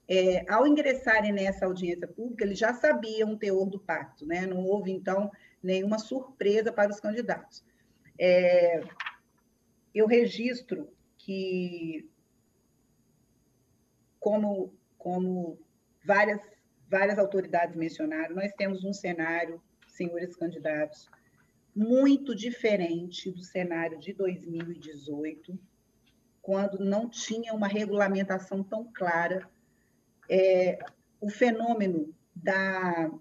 é, 0.07 0.45
ao 0.51 0.67
ingressarem 0.67 1.31
nessa 1.31 1.65
audiência 1.65 2.07
pública, 2.07 2.43
eles 2.43 2.59
já 2.59 2.73
sabiam 2.73 3.33
o 3.33 3.37
teor 3.37 3.69
do 3.69 3.79
pacto, 3.79 4.25
né? 4.25 4.45
Não 4.45 4.65
houve, 4.65 4.91
então, 4.91 5.31
nenhuma 5.61 5.99
surpresa 5.99 6.71
para 6.71 6.91
os 6.91 6.99
candidatos. 6.99 7.63
É, 8.19 8.81
eu 9.93 10.07
registro 10.07 10.89
que, 11.17 12.09
como, 14.19 14.73
como 14.97 15.59
várias, 16.03 16.41
várias 16.89 17.19
autoridades 17.19 17.75
mencionaram, 17.75 18.35
nós 18.35 18.51
temos 18.53 18.83
um 18.83 18.93
cenário, 18.93 19.61
senhores 19.87 20.35
candidatos, 20.35 21.09
muito 21.75 22.35
diferente 22.35 23.31
do 23.31 23.43
cenário 23.43 23.99
de 23.99 24.13
2018, 24.13 25.57
quando 26.41 26.79
não 26.79 27.09
tinha 27.09 27.53
uma 27.53 27.67
regulamentação 27.67 28.63
tão 28.63 28.91
clara. 28.93 29.49
É, 30.29 30.79
o 31.19 31.29
fenômeno 31.29 32.13
da 32.35 33.11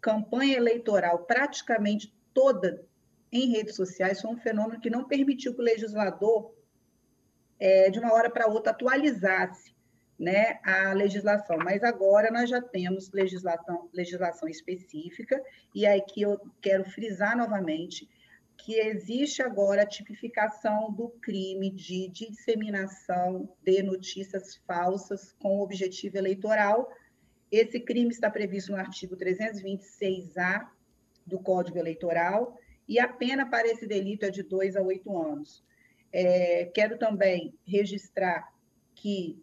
campanha 0.00 0.56
eleitoral 0.56 1.24
praticamente 1.24 2.14
toda 2.32 2.84
em 3.30 3.50
redes 3.50 3.76
sociais 3.76 4.20
foi 4.20 4.30
um 4.30 4.38
fenômeno 4.38 4.80
que 4.80 4.90
não 4.90 5.04
permitiu 5.04 5.54
que 5.54 5.60
o 5.60 5.64
legislador 5.64 6.54
é, 7.58 7.90
de 7.90 7.98
uma 7.98 8.12
hora 8.12 8.30
para 8.30 8.46
outra, 8.46 8.72
atualizasse 8.72 9.75
né, 10.18 10.58
a 10.62 10.92
legislação. 10.92 11.58
Mas 11.58 11.82
agora 11.82 12.30
nós 12.30 12.48
já 12.48 12.60
temos 12.60 13.10
legislação, 13.12 13.88
legislação 13.92 14.48
específica, 14.48 15.42
e 15.74 15.86
aí 15.86 16.00
que 16.00 16.22
eu 16.22 16.40
quero 16.60 16.84
frisar 16.84 17.36
novamente 17.36 18.08
que 18.56 18.74
existe 18.80 19.42
agora 19.42 19.82
a 19.82 19.86
tipificação 19.86 20.90
do 20.90 21.10
crime 21.20 21.70
de 21.70 22.08
disseminação 22.08 23.48
de 23.62 23.82
notícias 23.82 24.56
falsas 24.66 25.34
com 25.38 25.60
objetivo 25.60 26.16
eleitoral. 26.16 26.90
Esse 27.52 27.78
crime 27.78 28.10
está 28.10 28.30
previsto 28.30 28.72
no 28.72 28.78
artigo 28.78 29.16
326A 29.16 30.66
do 31.26 31.38
Código 31.38 31.78
Eleitoral, 31.78 32.56
e 32.88 33.00
a 33.00 33.08
pena 33.08 33.48
para 33.50 33.66
esse 33.66 33.86
delito 33.86 34.24
é 34.24 34.30
de 34.30 34.42
dois 34.42 34.76
a 34.76 34.82
oito 34.82 35.16
anos. 35.18 35.62
É, 36.12 36.66
quero 36.66 36.96
também 36.98 37.52
registrar 37.66 38.48
que 38.94 39.38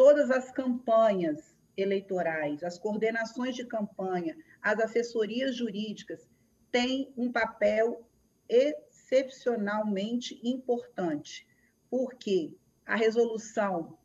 todas 0.00 0.30
as 0.30 0.50
campanhas 0.50 1.54
eleitorais, 1.76 2.64
as 2.64 2.78
coordenações 2.78 3.54
de 3.54 3.66
campanha, 3.66 4.34
as 4.62 4.80
assessorias 4.80 5.54
jurídicas 5.54 6.26
têm 6.72 7.12
um 7.18 7.30
papel 7.30 8.08
excepcionalmente 8.48 10.40
importante, 10.42 11.46
porque 11.90 12.56
a 12.86 12.96
resolução 12.96 13.98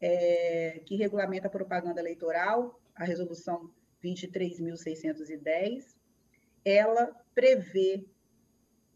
é, 0.00 0.80
que 0.86 0.96
regulamenta 0.96 1.48
a 1.48 1.50
propaganda 1.50 2.00
eleitoral, 2.00 2.80
a 2.94 3.04
resolução 3.04 3.70
23.610, 4.02 5.94
ela 6.64 7.14
prevê 7.34 8.02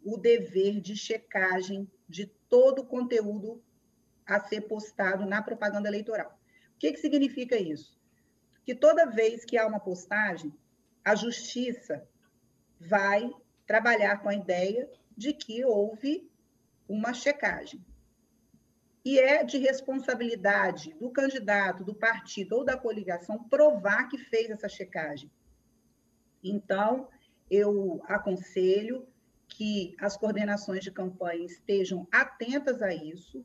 o 0.03 0.17
dever 0.17 0.81
de 0.81 0.97
checagem 0.97 1.87
de 2.09 2.25
todo 2.49 2.79
o 2.79 2.87
conteúdo 2.87 3.63
a 4.25 4.41
ser 4.41 4.63
postado 4.63 5.27
na 5.27 5.43
propaganda 5.43 5.89
eleitoral. 5.89 6.38
O 6.79 6.81
que, 6.81 6.93
que 6.93 7.01
significa 7.01 7.57
isso? 7.57 7.99
Que 8.65 8.73
toda 8.73 9.11
vez 9.11 9.45
que 9.45 9.59
há 9.59 9.67
uma 9.67 9.81
postagem, 9.81 10.55
a 11.05 11.17
justiça 11.17 12.07
vai 12.79 13.29
trabalhar 13.67 14.23
com 14.23 14.29
a 14.29 14.35
ideia 14.35 14.89
de 15.17 15.33
que 15.33 15.65
houve 15.65 16.31
uma 16.89 17.13
checagem. 17.13 17.85
E 19.05 19.19
é 19.19 19.43
de 19.43 19.59
responsabilidade 19.59 20.95
do 21.01 21.11
candidato, 21.11 21.83
do 21.83 21.97
partido 21.97 22.59
ou 22.59 22.65
da 22.65 22.77
coligação 22.77 23.43
provar 23.43 24.07
que 24.09 24.17
fez 24.17 24.49
essa 24.49 24.69
checagem. 24.69 25.29
Então, 26.45 27.09
eu 27.51 28.01
aconselho 28.05 29.05
que 29.49 29.97
as 29.99 30.17
coordenações 30.17 30.85
de 30.85 30.93
campanha 30.93 31.45
estejam 31.45 32.07
atentas 32.13 32.83
a 32.83 32.95
isso 32.95 33.45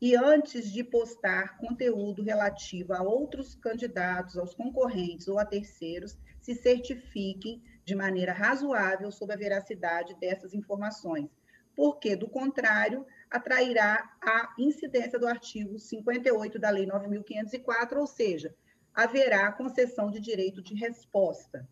e 0.00 0.16
antes 0.16 0.72
de 0.72 0.82
postar 0.82 1.58
conteúdo 1.58 2.22
relativo 2.22 2.94
a 2.94 3.02
outros 3.02 3.54
candidatos, 3.54 4.38
aos 4.38 4.54
concorrentes 4.54 5.28
ou 5.28 5.38
a 5.38 5.44
terceiros, 5.44 6.18
se 6.40 6.54
certifiquem 6.54 7.62
de 7.84 7.94
maneira 7.94 8.32
razoável 8.32 9.12
sobre 9.12 9.34
a 9.34 9.38
veracidade 9.38 10.14
dessas 10.18 10.54
informações, 10.54 11.28
porque, 11.76 12.16
do 12.16 12.28
contrário, 12.28 13.06
atrairá 13.30 14.10
a 14.22 14.54
incidência 14.58 15.18
do 15.18 15.26
artigo 15.26 15.78
58 15.78 16.58
da 16.58 16.70
Lei 16.70 16.86
9.504, 16.86 17.98
ou 17.98 18.06
seja, 18.06 18.54
haverá 18.94 19.52
concessão 19.52 20.10
de 20.10 20.18
direito 20.18 20.62
de 20.62 20.74
resposta. 20.74 21.68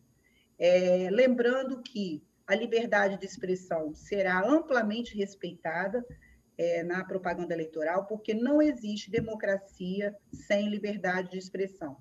É, 0.57 1.09
lembrando 1.11 1.81
que 1.81 2.23
a 2.45 2.55
liberdade 2.55 3.17
de 3.17 3.25
expressão 3.25 3.93
será 3.93 4.43
amplamente 4.45 5.15
respeitada 5.17 6.05
é, 6.59 6.83
na 6.83 7.05
propaganda 7.05 7.53
eleitoral, 7.53 8.05
porque 8.05 8.33
não 8.33 8.61
existe 8.61 9.09
democracia 9.09 10.13
sem 10.29 10.69
liberdade 10.69 11.31
de 11.31 11.37
expressão. 11.37 11.95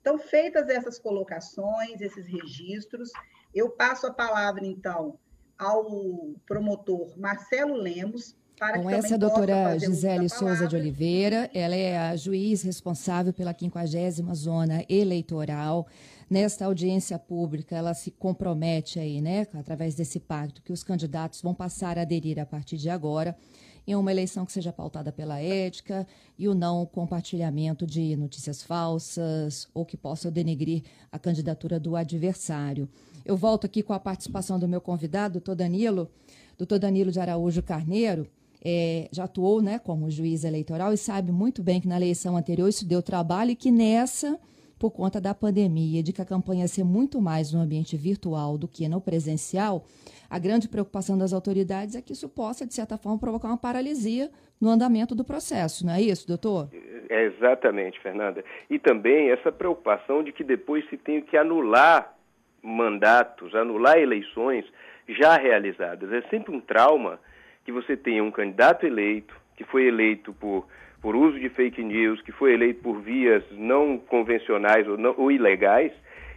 Então, 0.00 0.18
feitas 0.18 0.68
essas 0.68 0.98
colocações, 0.98 2.00
esses 2.00 2.26
registros, 2.26 3.10
eu 3.54 3.70
passo 3.70 4.08
a 4.08 4.12
palavra, 4.12 4.66
então, 4.66 5.16
ao 5.56 6.34
promotor 6.44 7.16
Marcelo 7.16 7.76
Lemos, 7.76 8.36
para 8.58 8.80
Com 8.80 8.90
essa 8.90 9.16
doutora 9.16 9.78
Gisele 9.78 10.28
Souza 10.28 10.66
de 10.66 10.76
Oliveira, 10.76 11.48
ela 11.54 11.74
é 11.74 11.98
a 11.98 12.16
juiz 12.16 12.62
responsável 12.62 13.32
pela 13.32 13.54
50 13.54 14.34
zona 14.34 14.84
eleitoral. 14.88 15.86
Nesta 16.28 16.66
audiência 16.66 17.18
pública, 17.18 17.76
ela 17.76 17.94
se 17.94 18.10
compromete 18.10 18.98
aí, 18.98 19.20
né, 19.20 19.46
através 19.54 19.94
desse 19.94 20.20
pacto, 20.20 20.62
que 20.62 20.72
os 20.72 20.84
candidatos 20.84 21.40
vão 21.42 21.54
passar 21.54 21.98
a 21.98 22.02
aderir 22.02 22.38
a 22.38 22.46
partir 22.46 22.76
de 22.76 22.88
agora 22.90 23.36
em 23.86 23.94
uma 23.94 24.10
eleição 24.10 24.46
que 24.46 24.52
seja 24.52 24.72
pautada 24.72 25.10
pela 25.12 25.40
ética 25.40 26.06
e 26.38 26.48
o 26.48 26.54
não 26.54 26.86
compartilhamento 26.86 27.86
de 27.86 28.16
notícias 28.16 28.62
falsas 28.62 29.68
ou 29.74 29.84
que 29.84 29.96
possam 29.96 30.30
denegrir 30.30 30.82
a 31.10 31.18
candidatura 31.18 31.80
do 31.80 31.96
adversário. 31.96 32.88
Eu 33.24 33.36
volto 33.36 33.66
aqui 33.66 33.82
com 33.82 33.92
a 33.92 34.00
participação 34.00 34.58
do 34.58 34.68
meu 34.68 34.80
convidado, 34.80 35.34
doutor 35.34 35.54
Danilo, 35.54 36.10
doutor 36.56 36.78
Danilo 36.78 37.10
de 37.10 37.20
Araújo 37.20 37.62
Carneiro 37.62 38.28
é, 38.64 39.08
já 39.10 39.24
atuou 39.24 39.60
né, 39.60 39.78
como 39.78 40.10
juiz 40.10 40.44
eleitoral 40.44 40.92
e 40.92 40.96
sabe 40.96 41.32
muito 41.32 41.62
bem 41.62 41.80
que 41.80 41.88
na 41.88 41.96
eleição 41.96 42.36
anterior 42.36 42.68
isso 42.68 42.86
deu 42.86 43.02
trabalho 43.02 43.50
e 43.50 43.56
que 43.56 43.72
nessa, 43.72 44.38
por 44.82 44.90
conta 44.90 45.20
da 45.20 45.32
pandemia, 45.32 46.02
de 46.02 46.12
que 46.12 46.20
a 46.20 46.24
campanha 46.26 46.66
ser 46.66 46.82
muito 46.82 47.20
mais 47.20 47.52
no 47.52 47.60
ambiente 47.60 47.96
virtual 47.96 48.58
do 48.58 48.66
que 48.66 48.88
no 48.88 49.00
presencial, 49.00 49.84
a 50.28 50.40
grande 50.40 50.68
preocupação 50.68 51.16
das 51.16 51.32
autoridades 51.32 51.94
é 51.94 52.02
que 52.02 52.12
isso 52.12 52.28
possa, 52.28 52.66
de 52.66 52.74
certa 52.74 52.98
forma, 52.98 53.16
provocar 53.16 53.46
uma 53.46 53.56
paralisia 53.56 54.28
no 54.60 54.68
andamento 54.68 55.14
do 55.14 55.24
processo, 55.24 55.86
não 55.86 55.94
é 55.94 56.02
isso, 56.02 56.26
doutor? 56.26 56.68
É 57.08 57.26
exatamente, 57.26 58.00
Fernanda. 58.00 58.44
E 58.68 58.76
também 58.76 59.30
essa 59.30 59.52
preocupação 59.52 60.24
de 60.24 60.32
que 60.32 60.42
depois 60.42 60.84
se 60.90 60.96
tenha 60.96 61.22
que 61.22 61.36
anular 61.36 62.16
mandatos, 62.60 63.54
anular 63.54 63.98
eleições 63.98 64.64
já 65.08 65.36
realizadas. 65.36 66.12
É 66.12 66.22
sempre 66.22 66.52
um 66.52 66.60
trauma 66.60 67.20
que 67.64 67.70
você 67.70 67.96
tenha 67.96 68.24
um 68.24 68.32
candidato 68.32 68.84
eleito, 68.84 69.32
que 69.56 69.64
foi 69.64 69.86
eleito 69.86 70.32
por, 70.32 70.66
por 71.00 71.16
uso 71.16 71.38
de 71.38 71.48
fake 71.48 71.82
news, 71.82 72.20
que 72.22 72.32
foi 72.32 72.54
eleito 72.54 72.82
por 72.82 73.00
vias 73.00 73.44
não 73.50 73.98
convencionais 73.98 74.86
ou, 74.88 74.96
não, 74.96 75.14
ou 75.16 75.30
ilegais, 75.30 75.92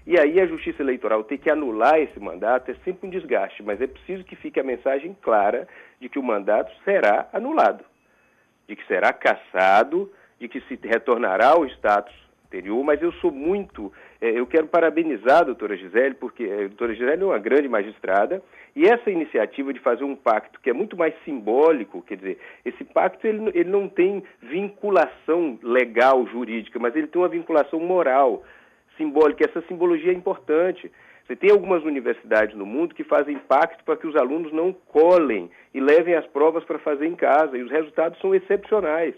e 0.07 0.19
aí 0.19 0.39
a 0.39 0.45
Justiça 0.45 0.83
Eleitoral 0.83 1.23
ter 1.23 1.39
que 1.39 1.49
anular 1.49 1.99
esse 1.99 2.19
mandato 2.19 2.69
é 2.69 2.75
sempre 2.83 3.07
um 3.07 3.09
desgaste, 3.09 3.63
mas 3.63 3.81
é 3.81 3.87
preciso 3.87 4.23
que 4.23 4.35
fique 4.35 4.59
a 4.59 4.63
mensagem 4.63 5.17
clara 5.19 5.67
de 5.99 6.07
que 6.07 6.19
o 6.19 6.23
mandato 6.23 6.71
será 6.83 7.27
anulado, 7.33 7.83
de 8.67 8.75
que 8.75 8.85
será 8.85 9.11
cassado, 9.11 10.11
de 10.39 10.47
que 10.47 10.61
se 10.61 10.79
retornará 10.83 11.47
ao 11.49 11.65
status 11.65 12.13
anterior, 12.45 12.83
mas 12.83 13.01
eu 13.01 13.11
sou 13.13 13.31
muito, 13.31 13.91
é, 14.21 14.29
eu 14.29 14.45
quero 14.45 14.67
parabenizar 14.67 15.39
a 15.39 15.45
doutora 15.45 15.75
Gisele, 15.75 16.15
porque 16.15 16.43
a 16.45 16.67
doutora 16.67 16.93
Gisele 16.93 17.23
é 17.23 17.25
uma 17.25 17.39
grande 17.39 17.67
magistrada, 17.67 18.41
e 18.75 18.85
essa 18.85 19.09
iniciativa 19.09 19.73
de 19.73 19.79
fazer 19.79 20.03
um 20.03 20.15
pacto 20.15 20.59
que 20.61 20.69
é 20.69 20.73
muito 20.73 20.95
mais 20.95 21.13
simbólico, 21.23 22.01
quer 22.01 22.17
dizer, 22.17 22.39
esse 22.63 22.83
pacto 22.83 23.25
ele, 23.25 23.49
ele 23.53 23.69
não 23.69 23.87
tem 23.87 24.23
vinculação 24.41 25.57
legal, 25.63 26.25
jurídica, 26.27 26.77
mas 26.79 26.95
ele 26.95 27.07
tem 27.07 27.21
uma 27.21 27.29
vinculação 27.29 27.79
moral, 27.79 28.43
simbólica. 28.97 29.45
Essa 29.45 29.61
simbologia 29.67 30.11
é 30.11 30.15
importante. 30.15 30.91
Você 31.25 31.35
tem 31.35 31.51
algumas 31.51 31.83
universidades 31.83 32.55
no 32.55 32.65
mundo 32.65 32.93
que 32.93 33.03
fazem 33.03 33.37
pacto 33.39 33.83
para 33.83 33.97
que 33.97 34.07
os 34.07 34.15
alunos 34.15 34.51
não 34.53 34.71
colhem 34.71 35.49
e 35.73 35.79
levem 35.79 36.15
as 36.15 36.25
provas 36.27 36.63
para 36.63 36.77
fazer 36.79 37.07
em 37.07 37.15
casa, 37.15 37.57
e 37.57 37.63
os 37.63 37.71
resultados 37.71 38.19
são 38.19 38.33
excepcionais. 38.35 39.15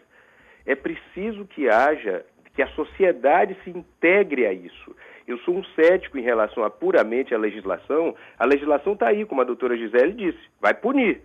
É 0.66 0.76
preciso 0.76 1.46
que 1.46 1.70
haja, 1.70 2.26
que 2.58 2.64
a 2.64 2.68
sociedade 2.70 3.56
se 3.64 3.70
integre 3.70 4.48
a 4.48 4.52
isso. 4.52 4.96
Eu 5.28 5.38
sou 5.40 5.56
um 5.56 5.64
cético 5.76 6.18
em 6.18 6.24
relação 6.24 6.64
a 6.64 6.72
puramente 6.72 7.32
a 7.36 7.38
legislação. 7.38 8.16
A 8.40 8.48
legislação 8.48 8.94
está 8.94 9.10
aí, 9.10 9.26
como 9.26 9.42
a 9.42 9.44
doutora 9.44 9.78
Gisele 9.78 10.14
disse, 10.14 10.40
vai 10.60 10.74
punir. 10.74 11.22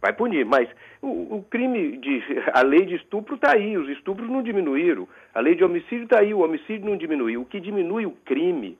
Vai 0.00 0.14
punir, 0.14 0.46
mas 0.46 0.66
o, 1.02 1.36
o 1.36 1.46
crime 1.50 1.98
de. 1.98 2.22
A 2.54 2.62
lei 2.62 2.86
de 2.86 2.94
estupro 2.94 3.34
está 3.34 3.52
aí, 3.52 3.76
os 3.76 3.90
estupros 3.90 4.30
não 4.30 4.42
diminuíram. 4.42 5.06
A 5.34 5.40
lei 5.40 5.54
de 5.54 5.62
homicídio 5.62 6.04
está 6.04 6.20
aí, 6.20 6.32
o 6.32 6.40
homicídio 6.40 6.88
não 6.88 6.96
diminuiu. 6.96 7.42
O 7.42 7.44
que 7.44 7.60
diminui 7.60 8.06
o 8.06 8.12
crime 8.24 8.78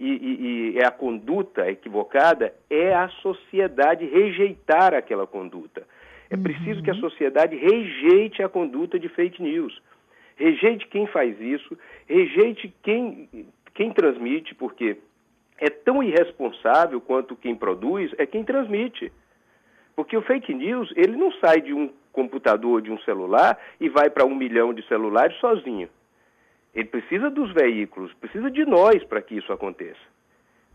e, 0.00 0.10
e, 0.10 0.72
e 0.74 0.78
é 0.80 0.84
a 0.84 0.90
conduta 0.90 1.70
equivocada 1.70 2.52
é 2.68 2.92
a 2.92 3.08
sociedade 3.22 4.04
rejeitar 4.04 4.94
aquela 4.94 5.28
conduta. 5.28 5.86
É 6.28 6.36
preciso 6.36 6.80
uhum. 6.80 6.82
que 6.82 6.90
a 6.90 6.94
sociedade 6.94 7.54
rejeite 7.54 8.42
a 8.42 8.48
conduta 8.48 8.98
de 8.98 9.08
fake 9.08 9.40
news. 9.40 9.80
Rejeite 10.36 10.86
quem 10.88 11.06
faz 11.06 11.40
isso, 11.40 11.76
rejeite 12.06 12.72
quem 12.82 13.28
quem 13.76 13.92
transmite, 13.92 14.54
porque 14.54 14.96
é 15.58 15.68
tão 15.68 16.02
irresponsável 16.02 16.98
quanto 17.00 17.36
quem 17.36 17.54
produz, 17.54 18.10
é 18.16 18.24
quem 18.24 18.42
transmite. 18.42 19.12
Porque 19.94 20.16
o 20.16 20.22
fake 20.22 20.52
news, 20.54 20.92
ele 20.96 21.16
não 21.16 21.30
sai 21.32 21.60
de 21.60 21.74
um 21.74 21.92
computador, 22.10 22.80
de 22.80 22.90
um 22.90 22.98
celular 23.00 23.58
e 23.78 23.88
vai 23.88 24.08
para 24.08 24.24
um 24.24 24.34
milhão 24.34 24.72
de 24.72 24.86
celulares 24.88 25.36
sozinho. 25.38 25.88
Ele 26.74 26.88
precisa 26.88 27.30
dos 27.30 27.52
veículos, 27.52 28.12
precisa 28.14 28.50
de 28.50 28.64
nós 28.64 29.04
para 29.04 29.20
que 29.20 29.36
isso 29.36 29.52
aconteça. 29.52 30.00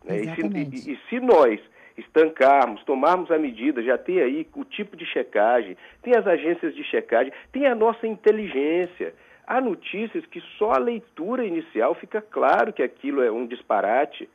Né? 0.03 0.22
E, 0.22 0.36
se, 0.36 0.91
e, 0.91 0.94
e 0.94 1.00
se 1.10 1.20
nós 1.20 1.60
estancarmos, 1.98 2.84
tomarmos 2.84 3.30
a 3.32 3.38
medida, 3.38 3.84
já 3.84 3.98
tem 3.98 4.20
aí 4.20 4.48
o 4.56 4.63
tipo 4.63 4.96
de 4.96 5.06
checagem, 5.06 5.77
tem 6.01 6.15
as 6.15 6.25
agências 6.25 6.75
de 6.75 6.84
checagem, 6.84 7.34
tem 7.51 7.68
a 7.68 7.75
nossa 7.75 8.08
inteligência. 8.08 9.13
Há 9.45 9.60
notícias 9.60 10.25
que 10.25 10.41
só 10.57 10.71
a 10.71 10.77
leitura 10.79 11.45
inicial 11.45 11.95
fica 11.95 12.21
claro 12.21 12.71
que 12.71 12.83
aquilo 12.83 13.21
é 13.21 13.31
um 13.31 13.45
disparate. 13.45 14.29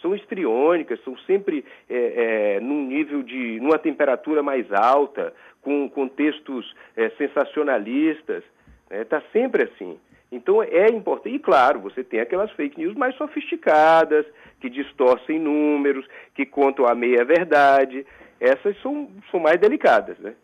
São 0.00 0.14
estriônicas, 0.14 1.02
são 1.02 1.16
sempre 1.18 1.64
é, 1.88 2.56
é, 2.56 2.60
num 2.60 2.86
nível 2.86 3.22
de. 3.22 3.58
numa 3.60 3.78
temperatura 3.78 4.42
mais 4.42 4.70
alta, 4.72 5.32
com, 5.62 5.88
com 5.88 6.08
textos 6.08 6.74
é, 6.96 7.10
sensacionalistas. 7.10 8.44
Está 8.90 9.18
né? 9.18 9.24
sempre 9.32 9.64
assim. 9.64 9.98
Então 10.30 10.62
é 10.62 10.88
importante. 10.88 11.36
E 11.36 11.38
claro, 11.38 11.80
você 11.80 12.02
tem 12.02 12.20
aquelas 12.20 12.50
fake 12.52 12.78
news 12.78 12.94
mais 12.96 13.14
sofisticadas, 13.16 14.26
que 14.60 14.68
distorcem 14.68 15.38
números, 15.38 16.06
que 16.34 16.44
contam 16.44 16.86
a 16.86 16.94
meia 16.94 17.24
verdade. 17.24 18.06
Essas 18.40 18.80
são, 18.82 19.08
são 19.30 19.40
mais 19.40 19.60
delicadas, 19.60 20.18
né? 20.18 20.34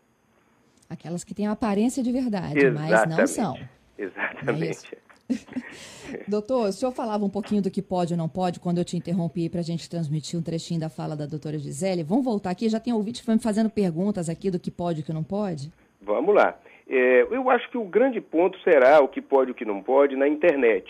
Aquelas 0.89 1.23
que 1.23 1.35
têm 1.35 1.47
a 1.47 1.53
aparência 1.53 2.03
de 2.03 2.13
verdade, 2.13 2.59
Exatamente. 2.59 2.91
mas 2.91 3.17
não 3.19 3.27
são. 3.27 3.55
Exatamente. 4.43 4.95
É 4.95 5.11
Doutor, 6.29 6.69
o 6.69 6.73
senhor 6.73 6.93
falava 6.93 7.25
um 7.25 7.31
pouquinho 7.31 7.63
do 7.63 7.71
que 7.71 7.83
pode 7.83 8.13
ou 8.15 8.19
não 8.19 8.29
pode 8.29 8.61
quando 8.61 8.79
eu 8.79 8.85
te 8.85 8.97
interrompi 8.97 9.49
para 9.49 9.61
a 9.61 9.65
gente 9.65 9.89
transmitir 9.89 10.39
um 10.39 10.43
trechinho 10.43 10.81
da 10.81 10.89
fala 10.89 11.17
da 11.17 11.27
doutora 11.27 11.59
Gisele. 11.59 12.03
Vamos 12.03 12.25
voltar 12.25 12.51
aqui, 12.51 12.69
já 12.69 12.81
tem 12.81 12.93
ouvinte 12.93 13.23
fazendo 13.41 13.71
perguntas 13.71 14.29
aqui 14.29 14.51
do 14.51 14.59
que 14.59 14.71
pode 14.71 15.01
e 15.01 15.03
o 15.03 15.07
que 15.07 15.13
não 15.13 15.23
pode? 15.23 15.71
Vamos 16.01 16.35
lá. 16.35 16.59
É, 16.89 17.23
eu 17.23 17.49
acho 17.51 17.71
que 17.71 17.79
o 17.79 17.85
grande 17.85 18.21
ponto 18.21 18.59
será 18.63 19.01
o 19.01 19.09
que 19.09 19.21
pode 19.21 19.51
e 19.51 19.53
o 19.53 19.55
que 19.55 19.65
não 19.65 19.83
pode 19.83 20.17
na 20.17 20.27
internet. 20.27 20.89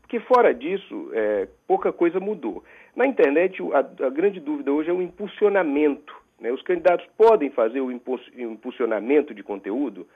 Porque 0.00 0.18
fora 0.20 0.54
disso, 0.54 1.10
é, 1.12 1.48
pouca 1.66 1.92
coisa 1.92 2.18
mudou. 2.18 2.64
Na 2.94 3.06
internet, 3.06 3.62
a, 3.72 4.06
a, 4.06 4.10
grande 4.10 4.40
dúvida 4.40 4.72
hoje 4.72 4.90
é 4.90 4.92
o 4.92 5.02
impulsionamento. 5.02 6.14
Né? 6.40 6.50
Os 6.52 6.62
candidatos 6.62 7.06
podem 7.16 7.50
fazer 7.50 7.80
o 7.80 7.90
impulsionamento 7.90 9.34
de 9.34 9.42
conteúdo, 9.42 10.06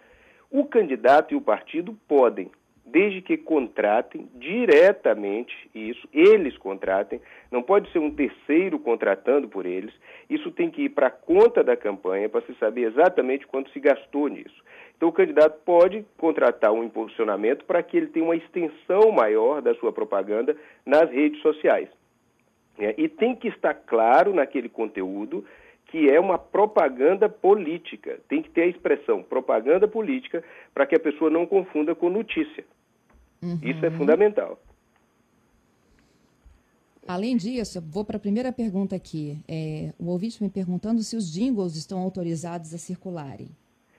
o 0.51 0.65
candidato 0.65 1.35
e 1.35 1.37
o 1.37 1.41
partido 1.41 1.97
podem, 2.07 2.51
desde 2.87 3.21
que 3.21 3.37
contratem 3.37 4.29
diretamente 4.37 5.55
isso, 5.75 6.09
eles 6.13 6.57
contratem, 6.57 7.21
não 7.51 7.63
pode 7.63 7.91
ser 7.91 7.99
um 7.99 8.15
terceiro 8.15 8.79
contratando 8.79 9.49
por 9.49 9.67
eles, 9.67 9.93
isso 10.31 10.51
tem 10.53 10.71
que 10.71 10.83
ir 10.83 10.91
para 10.91 11.09
a 11.09 11.11
conta 11.11 11.65
da 11.65 11.77
campanha 11.77 12.29
para 12.29 12.43
se 12.43 12.55
saber 12.55 12.83
exatamente 12.83 13.47
quanto 13.47 13.71
se 13.71 13.81
gastou 13.81 14.29
nisso. 14.29 14.65
Então, 14.97 15.09
o 15.09 15.13
candidato 15.13 15.61
pode 15.65 16.07
contratar 16.17 16.73
um 16.73 16.83
impulsionamento 16.83 17.65
para 17.65 17.83
que 17.83 17.97
ele 17.97 18.07
tenha 18.07 18.25
uma 18.25 18.37
extensão 18.37 19.11
maior 19.13 19.61
da 19.61 19.75
sua 19.75 19.93
propaganda 19.93 20.57
nas 20.87 21.11
redes 21.11 21.43
sociais. 21.43 21.89
É, 22.79 22.95
e 22.97 23.09
tem 23.09 23.35
que 23.35 23.49
estar 23.49 23.75
claro 23.75 24.35
naquele 24.35 24.69
conteúdo 24.69 25.45
que 25.87 26.11
é 26.11 26.19
uma 26.19 26.39
propaganda 26.39 27.29
política. 27.29 28.19
Tem 28.29 28.43
que 28.43 28.51
ter 28.51 28.63
a 28.63 28.67
expressão 28.67 29.23
propaganda 29.23 29.87
política 29.87 30.43
para 30.75 30.87
que 30.87 30.97
a 30.97 31.01
pessoa 31.01 31.31
não 31.31 31.47
confunda 31.47 31.95
com 31.95 32.11
notícia. 32.11 32.65
Uhum. 33.47 33.59
Isso 33.63 33.85
é 33.85 33.91
fundamental. 33.91 34.59
Além 37.07 37.37
disso, 37.37 37.79
eu 37.79 37.83
vou 37.83 38.05
para 38.05 38.17
a 38.17 38.21
primeira 38.21 38.53
pergunta 38.53 38.97
aqui. 38.97 39.39
É, 39.47 39.93
o 39.99 40.11
ouvinte 40.11 40.43
me 40.43 40.51
perguntando 40.51 41.01
se 41.03 41.17
os 41.17 41.33
jingles 41.33 41.77
estão 41.77 42.01
autorizados 42.01 42.75
a 42.75 42.79
circularem. 42.79 43.49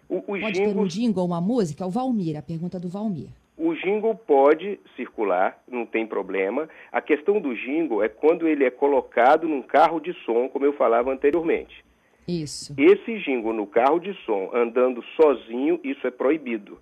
O, 0.10 0.22
pode 0.22 0.54
jingles... 0.54 0.74
ter 0.74 0.78
um 0.78 0.88
jingle, 0.88 1.26
uma 1.26 1.40
música? 1.40 1.86
O 1.86 1.90
Valmir, 1.90 2.38
a 2.38 2.42
pergunta 2.42 2.80
do 2.80 2.90
Valmir. 2.90 3.30
O 3.58 3.74
jingle 3.74 4.14
pode 4.14 4.80
circular, 4.96 5.64
não 5.68 5.86
tem 5.86 6.06
problema. 6.06 6.70
A 6.92 7.02
questão 7.02 7.40
do 7.40 7.56
jingle 7.56 8.04
é 8.04 8.10
quando 8.10 8.48
ele 8.48 8.66
é 8.66 8.70
colocado 8.70 9.48
num 9.48 9.64
carro 9.64 10.00
de 10.00 10.14
som, 10.26 10.48
como 10.50 10.66
eu 10.66 10.74
falava 10.74 11.12
anteriormente. 11.12 11.84
Isso. 12.28 12.76
Esse 12.78 13.20
jingle 13.20 13.54
no 13.54 13.66
carro 13.66 14.00
de 14.00 14.14
som, 14.26 14.52
andando 14.54 15.02
sozinho, 15.16 15.80
isso 15.84 16.06
é 16.06 16.12
proibido. 16.12 16.78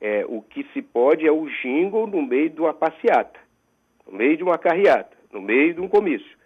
É, 0.00 0.24
o 0.26 0.42
que 0.42 0.64
se 0.72 0.80
pode 0.80 1.26
é 1.26 1.32
o 1.32 1.48
jingle 1.62 2.06
no 2.06 2.22
meio 2.22 2.50
de 2.50 2.60
uma 2.60 2.72
passeata, 2.72 3.38
no 4.06 4.16
meio 4.16 4.36
de 4.36 4.42
uma 4.44 4.56
carreata, 4.56 5.16
no 5.32 5.40
meio 5.40 5.74
de 5.74 5.80
um 5.80 5.88
comício. 5.88 6.38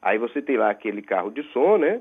Aí 0.00 0.18
você 0.18 0.42
tem 0.42 0.56
lá 0.56 0.70
aquele 0.70 1.02
carro 1.02 1.30
de 1.30 1.42
som, 1.52 1.78
né? 1.78 2.00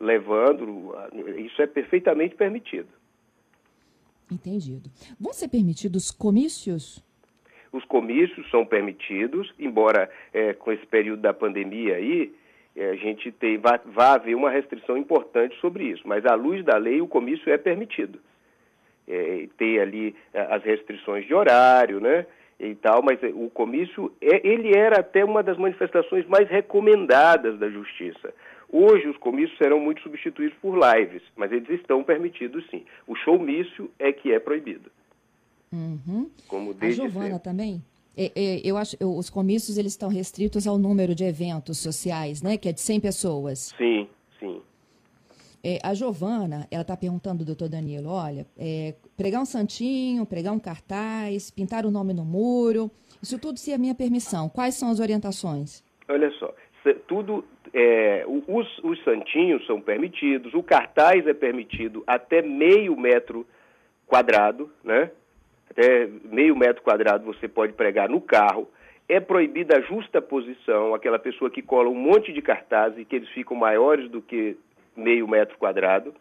Levando. 0.00 0.94
Isso 1.38 1.60
é 1.62 1.66
perfeitamente 1.66 2.34
permitido. 2.34 2.88
Entendido. 4.30 4.90
Vão 5.18 5.32
ser 5.32 5.48
permitidos 5.48 6.10
comícios? 6.10 7.02
Os 7.72 7.84
comícios 7.84 8.48
são 8.50 8.64
permitidos, 8.64 9.52
embora 9.58 10.10
é, 10.32 10.52
com 10.54 10.72
esse 10.72 10.86
período 10.86 11.20
da 11.20 11.34
pandemia 11.34 11.96
aí, 11.96 12.32
é, 12.76 12.90
a 12.90 12.96
gente 12.96 13.32
tem, 13.32 13.58
vai, 13.58 13.78
vai 13.84 14.14
haver 14.14 14.34
uma 14.34 14.50
restrição 14.50 14.96
importante 14.96 15.58
sobre 15.60 15.84
isso. 15.84 16.06
Mas 16.06 16.24
à 16.24 16.34
luz 16.34 16.64
da 16.64 16.76
lei, 16.76 17.00
o 17.00 17.08
comício 17.08 17.52
é 17.52 17.58
permitido. 17.58 18.18
É, 19.08 19.48
tem 19.56 19.78
ali 19.78 20.14
é, 20.34 20.40
as 20.54 20.62
restrições 20.62 21.26
de 21.26 21.32
horário, 21.32 21.98
né? 21.98 22.26
E 22.60 22.74
tal, 22.74 23.02
mas 23.02 23.22
é, 23.22 23.28
o 23.28 23.48
comício, 23.48 24.12
é, 24.20 24.46
ele 24.46 24.76
era 24.76 25.00
até 25.00 25.24
uma 25.24 25.42
das 25.42 25.56
manifestações 25.56 26.26
mais 26.26 26.48
recomendadas 26.48 27.58
da 27.58 27.70
justiça. 27.70 28.34
Hoje 28.70 29.08
os 29.08 29.16
comícios 29.16 29.56
serão 29.56 29.80
muito 29.80 30.02
substituídos 30.02 30.58
por 30.60 30.76
lives, 30.76 31.22
mas 31.36 31.50
eles 31.50 31.70
estão 31.70 32.04
permitidos 32.04 32.68
sim. 32.70 32.84
O 33.06 33.14
showmício 33.16 33.90
é 33.98 34.12
que 34.12 34.30
é 34.30 34.38
proibido. 34.38 34.90
Uhum. 35.72 36.28
Como 36.46 36.76
A 36.78 36.90
Giovana 36.90 37.24
sempre. 37.26 37.42
também? 37.44 37.82
Eu 38.64 38.76
acho 38.76 38.96
os 39.00 39.30
comícios 39.30 39.78
eles 39.78 39.92
estão 39.92 40.08
restritos 40.08 40.66
ao 40.66 40.76
número 40.76 41.14
de 41.14 41.22
eventos 41.24 41.78
sociais, 41.78 42.42
né? 42.42 42.58
Que 42.58 42.68
é 42.68 42.72
de 42.72 42.80
100 42.80 43.00
pessoas. 43.00 43.72
Sim. 43.78 44.08
É, 45.62 45.78
a 45.82 45.92
Giovana, 45.92 46.66
ela 46.70 46.82
está 46.82 46.96
perguntando, 46.96 47.44
doutor 47.44 47.68
Danilo, 47.68 48.10
olha, 48.10 48.46
é, 48.56 48.94
pregar 49.16 49.42
um 49.42 49.44
santinho, 49.44 50.24
pregar 50.24 50.52
um 50.52 50.58
cartaz, 50.60 51.50
pintar 51.50 51.84
o 51.84 51.90
nome 51.90 52.14
no 52.14 52.24
muro, 52.24 52.90
isso 53.22 53.38
tudo 53.38 53.58
se 53.58 53.72
é 53.72 53.78
minha 53.78 53.94
permissão. 53.94 54.48
Quais 54.48 54.74
são 54.74 54.90
as 54.90 55.00
orientações? 55.00 55.82
Olha 56.08 56.30
só, 56.38 56.54
tudo 57.06 57.44
é, 57.74 58.24
os, 58.26 58.78
os 58.84 59.02
santinhos 59.04 59.66
são 59.66 59.80
permitidos, 59.80 60.54
o 60.54 60.62
cartaz 60.62 61.26
é 61.26 61.34
permitido 61.34 62.02
até 62.06 62.40
meio 62.40 62.96
metro 62.96 63.46
quadrado, 64.06 64.70
né? 64.82 65.10
Até 65.70 66.08
meio 66.24 66.56
metro 66.56 66.82
quadrado 66.82 67.24
você 67.24 67.46
pode 67.46 67.72
pregar 67.74 68.08
no 68.08 68.20
carro. 68.20 68.68
É 69.08 69.20
proibida 69.20 69.76
a 69.76 69.80
justa 69.80 70.20
posição, 70.20 70.94
aquela 70.94 71.18
pessoa 71.18 71.50
que 71.50 71.62
cola 71.62 71.88
um 71.88 71.94
monte 71.94 72.32
de 72.32 72.42
cartazes 72.42 72.98
e 72.98 73.04
que 73.04 73.16
eles 73.16 73.28
ficam 73.30 73.56
maiores 73.56 74.10
do 74.10 74.20
que 74.20 74.56
meio 74.98 75.28
metro 75.28 75.56
quadrado. 75.56 76.14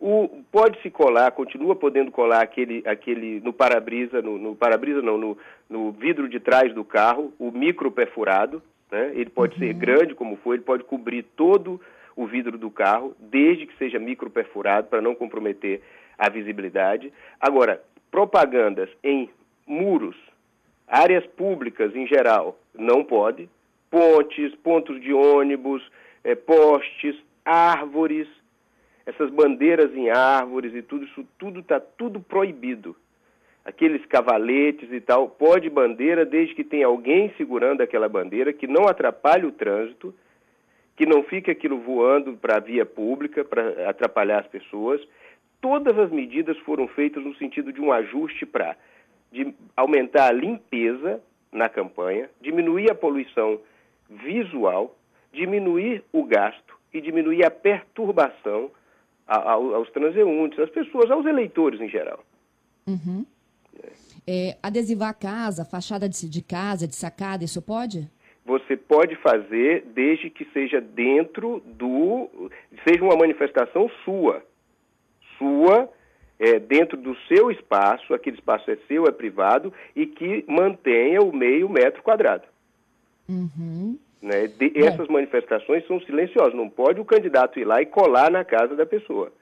O, 0.00 0.42
pode 0.50 0.80
se 0.82 0.90
colar, 0.90 1.30
continua 1.30 1.76
podendo 1.76 2.10
colar 2.10 2.42
aquele, 2.42 2.82
aquele 2.86 3.40
no 3.40 3.52
para-brisa, 3.52 4.20
no, 4.20 4.36
no 4.36 4.56
para-brisa 4.56 5.00
não, 5.00 5.16
no, 5.16 5.38
no 5.70 5.92
vidro 5.92 6.28
de 6.28 6.40
trás 6.40 6.74
do 6.74 6.84
carro, 6.84 7.32
o 7.38 7.52
micro 7.52 7.90
perfurado, 7.90 8.60
né? 8.90 9.12
Ele 9.14 9.30
pode 9.30 9.54
uhum. 9.54 9.60
ser 9.60 9.72
grande 9.74 10.14
como 10.14 10.36
for, 10.36 10.54
ele 10.54 10.64
pode 10.64 10.84
cobrir 10.84 11.22
todo 11.36 11.80
o 12.16 12.26
vidro 12.26 12.58
do 12.58 12.70
carro, 12.70 13.14
desde 13.18 13.66
que 13.66 13.76
seja 13.78 13.98
micro 13.98 14.28
perfurado, 14.28 14.88
para 14.88 15.00
não 15.00 15.14
comprometer 15.14 15.80
a 16.18 16.28
visibilidade. 16.28 17.12
Agora, 17.40 17.80
propagandas 18.10 18.90
em 19.02 19.30
muros, 19.66 20.16
áreas 20.86 21.24
públicas 21.28 21.94
em 21.94 22.06
geral, 22.06 22.58
não 22.74 23.04
pode. 23.04 23.48
pontes, 23.90 24.54
pontos 24.56 25.00
de 25.00 25.12
ônibus, 25.12 25.82
é, 26.24 26.34
postes, 26.34 27.14
árvores, 27.44 28.28
essas 29.04 29.30
bandeiras 29.30 29.94
em 29.94 30.10
árvores 30.10 30.74
e 30.74 30.82
tudo 30.82 31.04
isso, 31.04 31.26
tudo 31.38 31.60
está 31.60 31.80
tudo 31.80 32.20
proibido. 32.20 32.96
Aqueles 33.64 34.04
cavaletes 34.06 34.90
e 34.92 35.00
tal, 35.00 35.28
pode 35.28 35.70
bandeira 35.70 36.24
desde 36.24 36.54
que 36.54 36.64
tenha 36.64 36.86
alguém 36.86 37.32
segurando 37.36 37.80
aquela 37.80 38.08
bandeira, 38.08 38.52
que 38.52 38.66
não 38.66 38.88
atrapalhe 38.88 39.46
o 39.46 39.52
trânsito, 39.52 40.14
que 40.96 41.06
não 41.06 41.22
fique 41.22 41.50
aquilo 41.50 41.78
voando 41.78 42.36
para 42.36 42.56
a 42.56 42.60
via 42.60 42.84
pública, 42.84 43.44
para 43.44 43.88
atrapalhar 43.88 44.40
as 44.40 44.48
pessoas. 44.48 45.00
Todas 45.60 45.96
as 45.96 46.10
medidas 46.10 46.58
foram 46.58 46.88
feitas 46.88 47.22
no 47.24 47.34
sentido 47.36 47.72
de 47.72 47.80
um 47.80 47.92
ajuste 47.92 48.44
para 48.44 48.76
aumentar 49.76 50.28
a 50.28 50.32
limpeza 50.32 51.22
na 51.52 51.68
campanha, 51.68 52.28
diminuir 52.40 52.90
a 52.90 52.94
poluição 52.94 53.60
visual, 54.10 54.96
diminuir 55.32 56.02
o 56.12 56.24
gasto 56.24 56.81
e 56.92 57.00
diminuir 57.00 57.44
a 57.44 57.50
perturbação 57.50 58.70
aos 59.26 59.90
transeuntes, 59.90 60.58
às 60.58 60.70
pessoas, 60.70 61.10
aos 61.10 61.24
eleitores 61.24 61.80
em 61.80 61.88
geral. 61.88 62.22
Uhum. 62.86 63.24
É, 64.26 64.56
adesivar 64.62 65.10
a 65.10 65.14
casa, 65.14 65.64
fachada 65.64 66.08
de, 66.08 66.28
de 66.28 66.42
casa, 66.42 66.86
de 66.86 66.94
sacada, 66.94 67.44
isso 67.44 67.62
pode? 67.62 68.08
Você 68.44 68.76
pode 68.76 69.16
fazer 69.16 69.84
desde 69.94 70.28
que 70.28 70.44
seja 70.52 70.80
dentro 70.80 71.62
do. 71.64 72.50
seja 72.86 73.02
uma 73.02 73.16
manifestação 73.16 73.88
sua. 74.04 74.44
Sua, 75.38 75.88
é, 76.38 76.58
dentro 76.58 76.96
do 76.96 77.16
seu 77.28 77.50
espaço, 77.50 78.12
aquele 78.12 78.36
espaço 78.36 78.70
é 78.70 78.76
seu, 78.88 79.06
é 79.06 79.12
privado, 79.12 79.72
e 79.94 80.06
que 80.06 80.44
mantenha 80.48 81.20
o 81.20 81.34
meio 81.34 81.68
metro 81.68 82.02
quadrado. 82.02 82.44
Uhum. 83.28 83.96
Né? 84.22 84.46
De, 84.46 84.72
essas 84.78 85.08
manifestações 85.08 85.84
são 85.86 86.00
silenciosas, 86.00 86.54
não 86.54 86.70
pode 86.70 87.00
o 87.00 87.04
candidato 87.04 87.58
ir 87.58 87.64
lá 87.64 87.82
e 87.82 87.86
colar 87.86 88.30
na 88.30 88.44
casa 88.44 88.76
da 88.76 88.86
pessoa. 88.86 89.32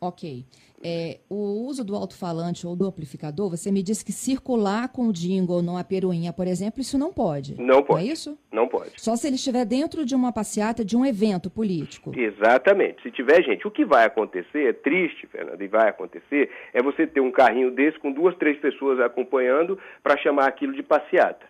Ok. 0.00 0.44
É, 0.84 1.20
o 1.30 1.64
uso 1.68 1.84
do 1.84 1.94
alto-falante 1.94 2.66
ou 2.66 2.74
do 2.74 2.84
amplificador, 2.84 3.48
você 3.48 3.70
me 3.70 3.84
disse 3.84 4.04
que 4.04 4.10
circular 4.10 4.88
com 4.88 5.06
o 5.06 5.12
jingle 5.12 5.56
ou 5.56 5.62
numa 5.62 5.84
peruinha, 5.84 6.32
por 6.32 6.48
exemplo, 6.48 6.80
isso 6.80 6.98
não 6.98 7.12
pode. 7.12 7.54
Não 7.54 7.84
pode. 7.84 8.02
Não 8.02 8.10
é 8.10 8.12
isso? 8.12 8.38
Não 8.50 8.66
pode. 8.66 9.00
Só 9.00 9.14
se 9.14 9.28
ele 9.28 9.36
estiver 9.36 9.64
dentro 9.64 10.04
de 10.04 10.12
uma 10.12 10.32
passeata, 10.32 10.84
de 10.84 10.96
um 10.96 11.06
evento 11.06 11.48
político. 11.48 12.12
Exatamente. 12.18 13.00
Se 13.00 13.12
tiver 13.12 13.44
gente, 13.44 13.66
o 13.66 13.70
que 13.70 13.84
vai 13.84 14.04
acontecer, 14.06 14.70
é 14.70 14.72
triste, 14.72 15.28
Fernando, 15.28 15.62
e 15.62 15.68
vai 15.68 15.88
acontecer, 15.88 16.50
é 16.74 16.82
você 16.82 17.06
ter 17.06 17.20
um 17.20 17.30
carrinho 17.30 17.70
desse 17.70 17.98
com 18.00 18.10
duas, 18.10 18.36
três 18.36 18.58
pessoas 18.58 18.98
acompanhando 18.98 19.78
para 20.02 20.18
chamar 20.18 20.48
aquilo 20.48 20.72
de 20.72 20.82
passeata. 20.82 21.46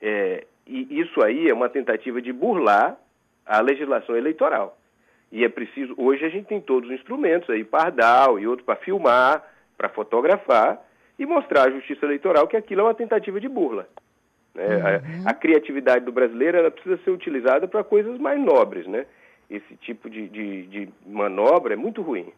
É, 0.00 0.46
e 0.70 1.00
isso 1.00 1.22
aí 1.22 1.48
é 1.48 1.54
uma 1.54 1.68
tentativa 1.68 2.22
de 2.22 2.32
burlar 2.32 2.96
a 3.44 3.60
legislação 3.60 4.16
eleitoral. 4.16 4.78
E 5.32 5.44
é 5.44 5.48
preciso, 5.48 5.94
hoje 5.96 6.24
a 6.24 6.28
gente 6.28 6.46
tem 6.46 6.60
todos 6.60 6.88
os 6.88 6.94
instrumentos 6.94 7.48
aí, 7.50 7.64
pardal 7.64 8.38
e 8.38 8.46
outros 8.46 8.64
para 8.64 8.76
filmar, 8.76 9.44
para 9.76 9.88
fotografar 9.88 10.80
e 11.18 11.26
mostrar 11.26 11.68
à 11.68 11.70
justiça 11.70 12.04
eleitoral 12.04 12.48
que 12.48 12.56
aquilo 12.56 12.82
é 12.82 12.84
uma 12.84 12.94
tentativa 12.94 13.40
de 13.40 13.48
burla. 13.48 13.88
Né? 14.54 14.66
Uhum. 14.66 15.26
A, 15.26 15.30
a, 15.30 15.34
criatividade 15.34 16.04
do 16.04 16.12
brasileiro 16.12 16.58
ela 16.58 16.70
precisa 16.70 16.96
ser 16.98 17.10
utilizada 17.10 17.68
para 17.68 17.84
coisas 17.84 18.18
mais 18.18 18.40
nobres, 18.40 18.86
né? 18.86 19.06
Esse 19.48 19.76
tipo 19.76 20.08
de, 20.08 20.28
de, 20.28 20.66
de 20.66 20.88
manobra 21.06 21.74
é 21.74 21.76
muito 21.76 22.02
ruim. 22.02 22.32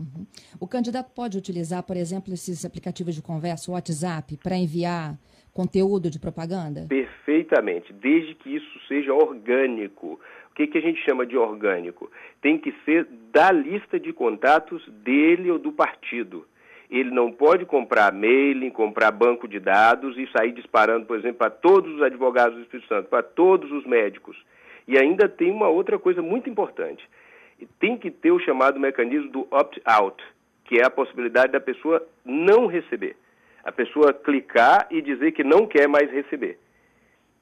Uhum. 0.00 0.26
O 0.58 0.66
candidato 0.66 1.12
pode 1.14 1.36
utilizar, 1.36 1.82
por 1.82 1.96
exemplo, 1.96 2.32
esses 2.32 2.64
aplicativos 2.64 3.14
de 3.14 3.20
conversa, 3.20 3.70
o 3.70 3.74
WhatsApp, 3.74 4.38
para 4.42 4.56
enviar 4.56 5.18
conteúdo 5.52 6.08
de 6.08 6.18
propaganda? 6.18 6.86
Perfeitamente, 6.88 7.92
desde 7.92 8.34
que 8.34 8.56
isso 8.56 8.80
seja 8.88 9.12
orgânico. 9.12 10.18
O 10.50 10.54
que, 10.54 10.66
que 10.66 10.78
a 10.78 10.80
gente 10.80 11.02
chama 11.04 11.26
de 11.26 11.36
orgânico? 11.36 12.10
Tem 12.40 12.58
que 12.58 12.74
ser 12.84 13.06
da 13.30 13.52
lista 13.52 14.00
de 14.00 14.12
contatos 14.12 14.82
dele 15.04 15.50
ou 15.50 15.58
do 15.58 15.72
partido. 15.72 16.46
Ele 16.90 17.10
não 17.10 17.30
pode 17.30 17.64
comprar 17.66 18.12
mailing, 18.12 18.70
comprar 18.70 19.12
banco 19.12 19.46
de 19.46 19.60
dados 19.60 20.16
e 20.16 20.28
sair 20.36 20.52
disparando, 20.52 21.06
por 21.06 21.16
exemplo, 21.18 21.38
para 21.38 21.50
todos 21.50 21.94
os 21.94 22.02
advogados 22.02 22.56
do 22.56 22.62
Espírito 22.62 22.88
Santo, 22.88 23.08
para 23.08 23.22
todos 23.22 23.70
os 23.70 23.86
médicos. 23.86 24.36
E 24.88 24.98
ainda 24.98 25.28
tem 25.28 25.52
uma 25.52 25.68
outra 25.68 25.98
coisa 25.98 26.20
muito 26.20 26.50
importante. 26.50 27.08
Tem 27.78 27.96
que 27.96 28.10
ter 28.10 28.30
o 28.30 28.40
chamado 28.40 28.78
mecanismo 28.78 29.30
do 29.30 29.48
opt-out, 29.50 30.22
que 30.64 30.78
é 30.78 30.84
a 30.84 30.90
possibilidade 30.90 31.52
da 31.52 31.60
pessoa 31.60 32.06
não 32.24 32.66
receber 32.66 33.16
a 33.64 33.70
pessoa 33.70 34.12
clicar 34.12 34.86
e 34.90 35.02
dizer 35.02 35.32
que 35.32 35.44
não 35.44 35.66
quer 35.66 35.88
mais 35.88 36.10
receber. 36.10 36.58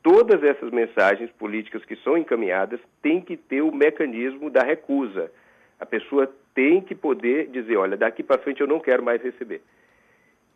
Todas 0.02 0.42
essas 0.42 0.70
mensagens 0.70 1.30
políticas 1.32 1.84
que 1.84 1.96
são 1.96 2.16
encaminhadas 2.16 2.80
têm 3.02 3.20
que 3.20 3.36
ter 3.36 3.62
o 3.62 3.74
mecanismo 3.74 4.50
da 4.50 4.62
recusa. 4.62 5.30
A 5.78 5.86
pessoa 5.86 6.30
tem 6.54 6.80
que 6.80 6.94
poder 6.94 7.48
dizer, 7.48 7.76
olha, 7.76 7.96
daqui 7.96 8.22
para 8.22 8.40
frente 8.40 8.60
eu 8.60 8.66
não 8.66 8.80
quero 8.80 9.02
mais 9.02 9.22
receber. 9.22 9.60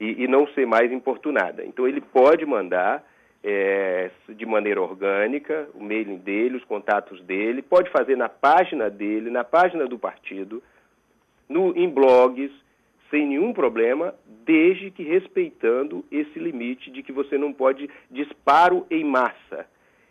E, 0.01 0.25
e, 0.25 0.29
não 0.29 0.49
ser 0.49 0.67
mais 0.67 0.91
importunada. 0.91 1.65
Então 1.65 1.87
ele 1.87 2.01
pode 2.01 2.45
mandar 2.45 3.05
é, 3.43 4.11
de 4.29 4.47
maneira 4.47 4.81
orgânica 4.81 5.69
o 5.75 5.83
mailing 5.83 6.19
dele, 6.19 6.57
os 6.57 6.65
contatos 6.65 7.21
dele, 7.23 7.61
pode 7.61 7.91
fazer 7.91 8.17
na 8.17 8.29
página 8.29 8.89
dele, 8.89 9.31
na 9.31 9.43
página 9.43 9.87
do 9.87 9.99
partido, 9.99 10.63
no, 11.49 11.77
em 11.77 11.89
blogs, 11.89 12.51
sem 13.11 13.27
nenhum 13.27 13.53
problema, 13.53 14.15
desde 14.45 14.91
que 14.91 15.03
respeitando 15.03 16.05
esse 16.11 16.39
limite 16.39 16.91
de 16.91 17.03
que 17.03 17.13
você 17.13 17.37
não 17.37 17.53
pode 17.53 17.91
disparo 18.11 18.87
em 18.91 19.05
massa. 19.05 19.67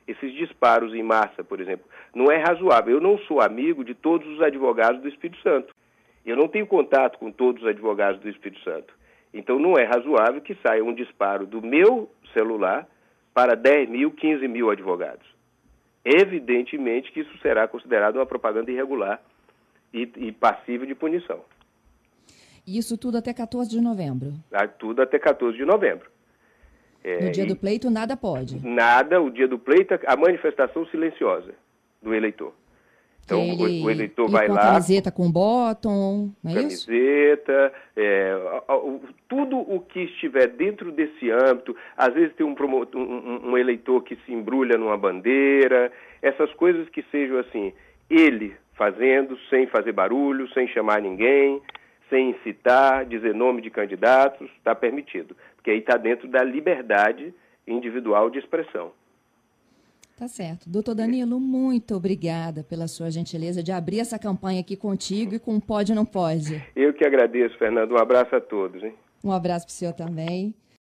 Esses 0.08 0.34
disparos 0.34 0.94
em 0.94 1.02
massa, 1.02 1.44
por 1.44 1.62
exemplo, 1.62 1.86
não 2.14 2.32
é 2.32 2.38
razoável. 2.38 2.96
Eu 2.96 3.02
não 3.02 3.18
sou 3.20 3.42
amigo 3.42 3.84
de 3.84 3.94
todos 3.94 4.28
os 4.28 4.42
advogados 4.42 5.02
do 5.02 5.08
Espírito 5.08 5.42
Santo. 5.42 5.74
Eu 6.26 6.36
não 6.36 6.48
tenho 6.48 6.68
contato 6.68 7.18
com 7.18 7.32
todos 7.32 7.64
os 7.64 7.68
advogados 7.68 8.20
do 8.22 8.30
Espírito 8.30 8.62
Santo. 8.62 8.94
Então 9.34 9.58
não 9.58 9.78
é 9.78 9.84
razoável 9.84 10.42
que 10.42 10.56
saia 10.56 10.84
um 10.84 10.94
disparo 10.94 11.46
do 11.46 11.62
meu 11.62 12.10
celular 12.34 12.88
para 13.34 13.56
10 13.56 13.90
mil, 13.90 14.12
15 14.12 14.48
mil 14.48 14.70
advogados. 14.70 15.26
Evidentemente 16.04 17.12
que 17.12 17.22
isso 17.22 17.38
será 17.40 17.68
considerado 17.68 18.16
uma 18.16 18.26
propaganda 18.26 18.72
irregular 18.72 19.22
e, 19.94 20.10
e 20.18 20.32
passível 20.32 20.88
de 20.88 20.96
punição. 20.96 21.42
Isso 22.66 22.98
tudo 22.98 23.18
até 23.18 23.34
14 23.34 23.70
de 23.70 23.82
novembro? 23.82 24.34
Ah, 24.52 24.68
tudo 24.68 25.02
até 25.02 25.18
14 25.20 25.58
de 25.58 25.66
novembro. 25.66 26.10
É, 27.04 27.26
no 27.26 27.32
dia 27.32 27.46
do 27.46 27.56
pleito, 27.56 27.90
nada 27.90 28.16
pode? 28.16 28.60
Nada, 28.66 29.20
o 29.20 29.30
dia 29.30 29.48
do 29.48 29.58
pleito, 29.58 30.00
a 30.06 30.16
manifestação 30.16 30.86
silenciosa 30.88 31.54
do 32.02 32.14
eleitor. 32.14 32.54
Então, 33.36 33.68
ele, 33.68 33.84
o, 33.84 33.90
eleitor 33.90 34.30
vai 34.30 34.48
com 34.48 34.54
lá. 34.54 34.62
Camiseta 34.62 35.12
com 35.12 35.32
bottom, 35.32 36.32
não 36.44 36.52
é 36.52 36.56
camiseta, 36.56 37.74
é, 37.96 38.62
tudo 39.28 39.58
o 39.58 39.80
que 39.80 40.02
estiver 40.02 40.48
dentro 40.48 40.92
desse 40.92 41.30
âmbito. 41.30 41.76
Às 41.98 42.14
vezes 42.14 42.36
tem 42.36 42.46
um, 42.46 42.56
um, 42.96 43.52
um 43.52 43.58
eleitor 43.58 44.04
que 44.04 44.16
se 44.26 44.34
embrulha 44.34 44.78
numa 44.78 44.98
bandeira, 44.98 45.92
essas 46.22 46.52
coisas 46.54 46.88
que 46.90 47.04
sejam 47.12 47.38
assim, 47.40 47.74
ele 48.10 48.56
fazendo, 48.74 49.38
sem 49.50 49.68
fazer 49.68 49.92
barulho, 49.92 50.52
sem 50.54 50.68
chamar 50.68 51.02
ninguém 51.02 51.62
sem 52.12 52.32
incitar, 52.32 53.06
dizer 53.06 53.34
nome 53.34 53.62
de 53.62 53.70
candidatos, 53.70 54.52
está 54.58 54.76
permitido, 54.76 55.34
porque 55.56 55.72
aí 55.72 55.80
está 55.80 55.96
dentro 55.96 56.28
da 56.28 56.44
liberdade 56.44 57.34
individual 57.66 58.30
de 58.30 58.38
expressão. 58.38 58.92
Tá 60.22 60.28
certo. 60.28 60.70
Doutor 60.70 60.94
Danilo, 60.94 61.40
muito 61.40 61.96
obrigada 61.96 62.64
pela 62.64 62.88
sua 62.88 63.10
gentileza 63.10 63.64
de 63.64 63.72
abrir 63.72 64.02
essa 64.02 64.20
campanha 64.20 64.60
aqui 64.60 64.76
contigo 64.76 65.34
e 65.34 65.40
com 65.40 65.60
Pode 65.60 65.96
Não 65.96 66.06
Pode. 66.06 66.64
Eu 66.76 66.94
que 66.94 67.04
agradeço, 67.04 67.58
Fernando. 67.58 67.94
Um 67.94 67.98
abraço 67.98 68.36
a 68.36 68.40
todos. 68.40 68.84
Hein? 68.84 68.94
Um 69.24 69.32
abraço 69.32 69.66
para 69.66 69.72
o 69.72 69.74
senhor 69.74 69.94
também. 69.94 70.54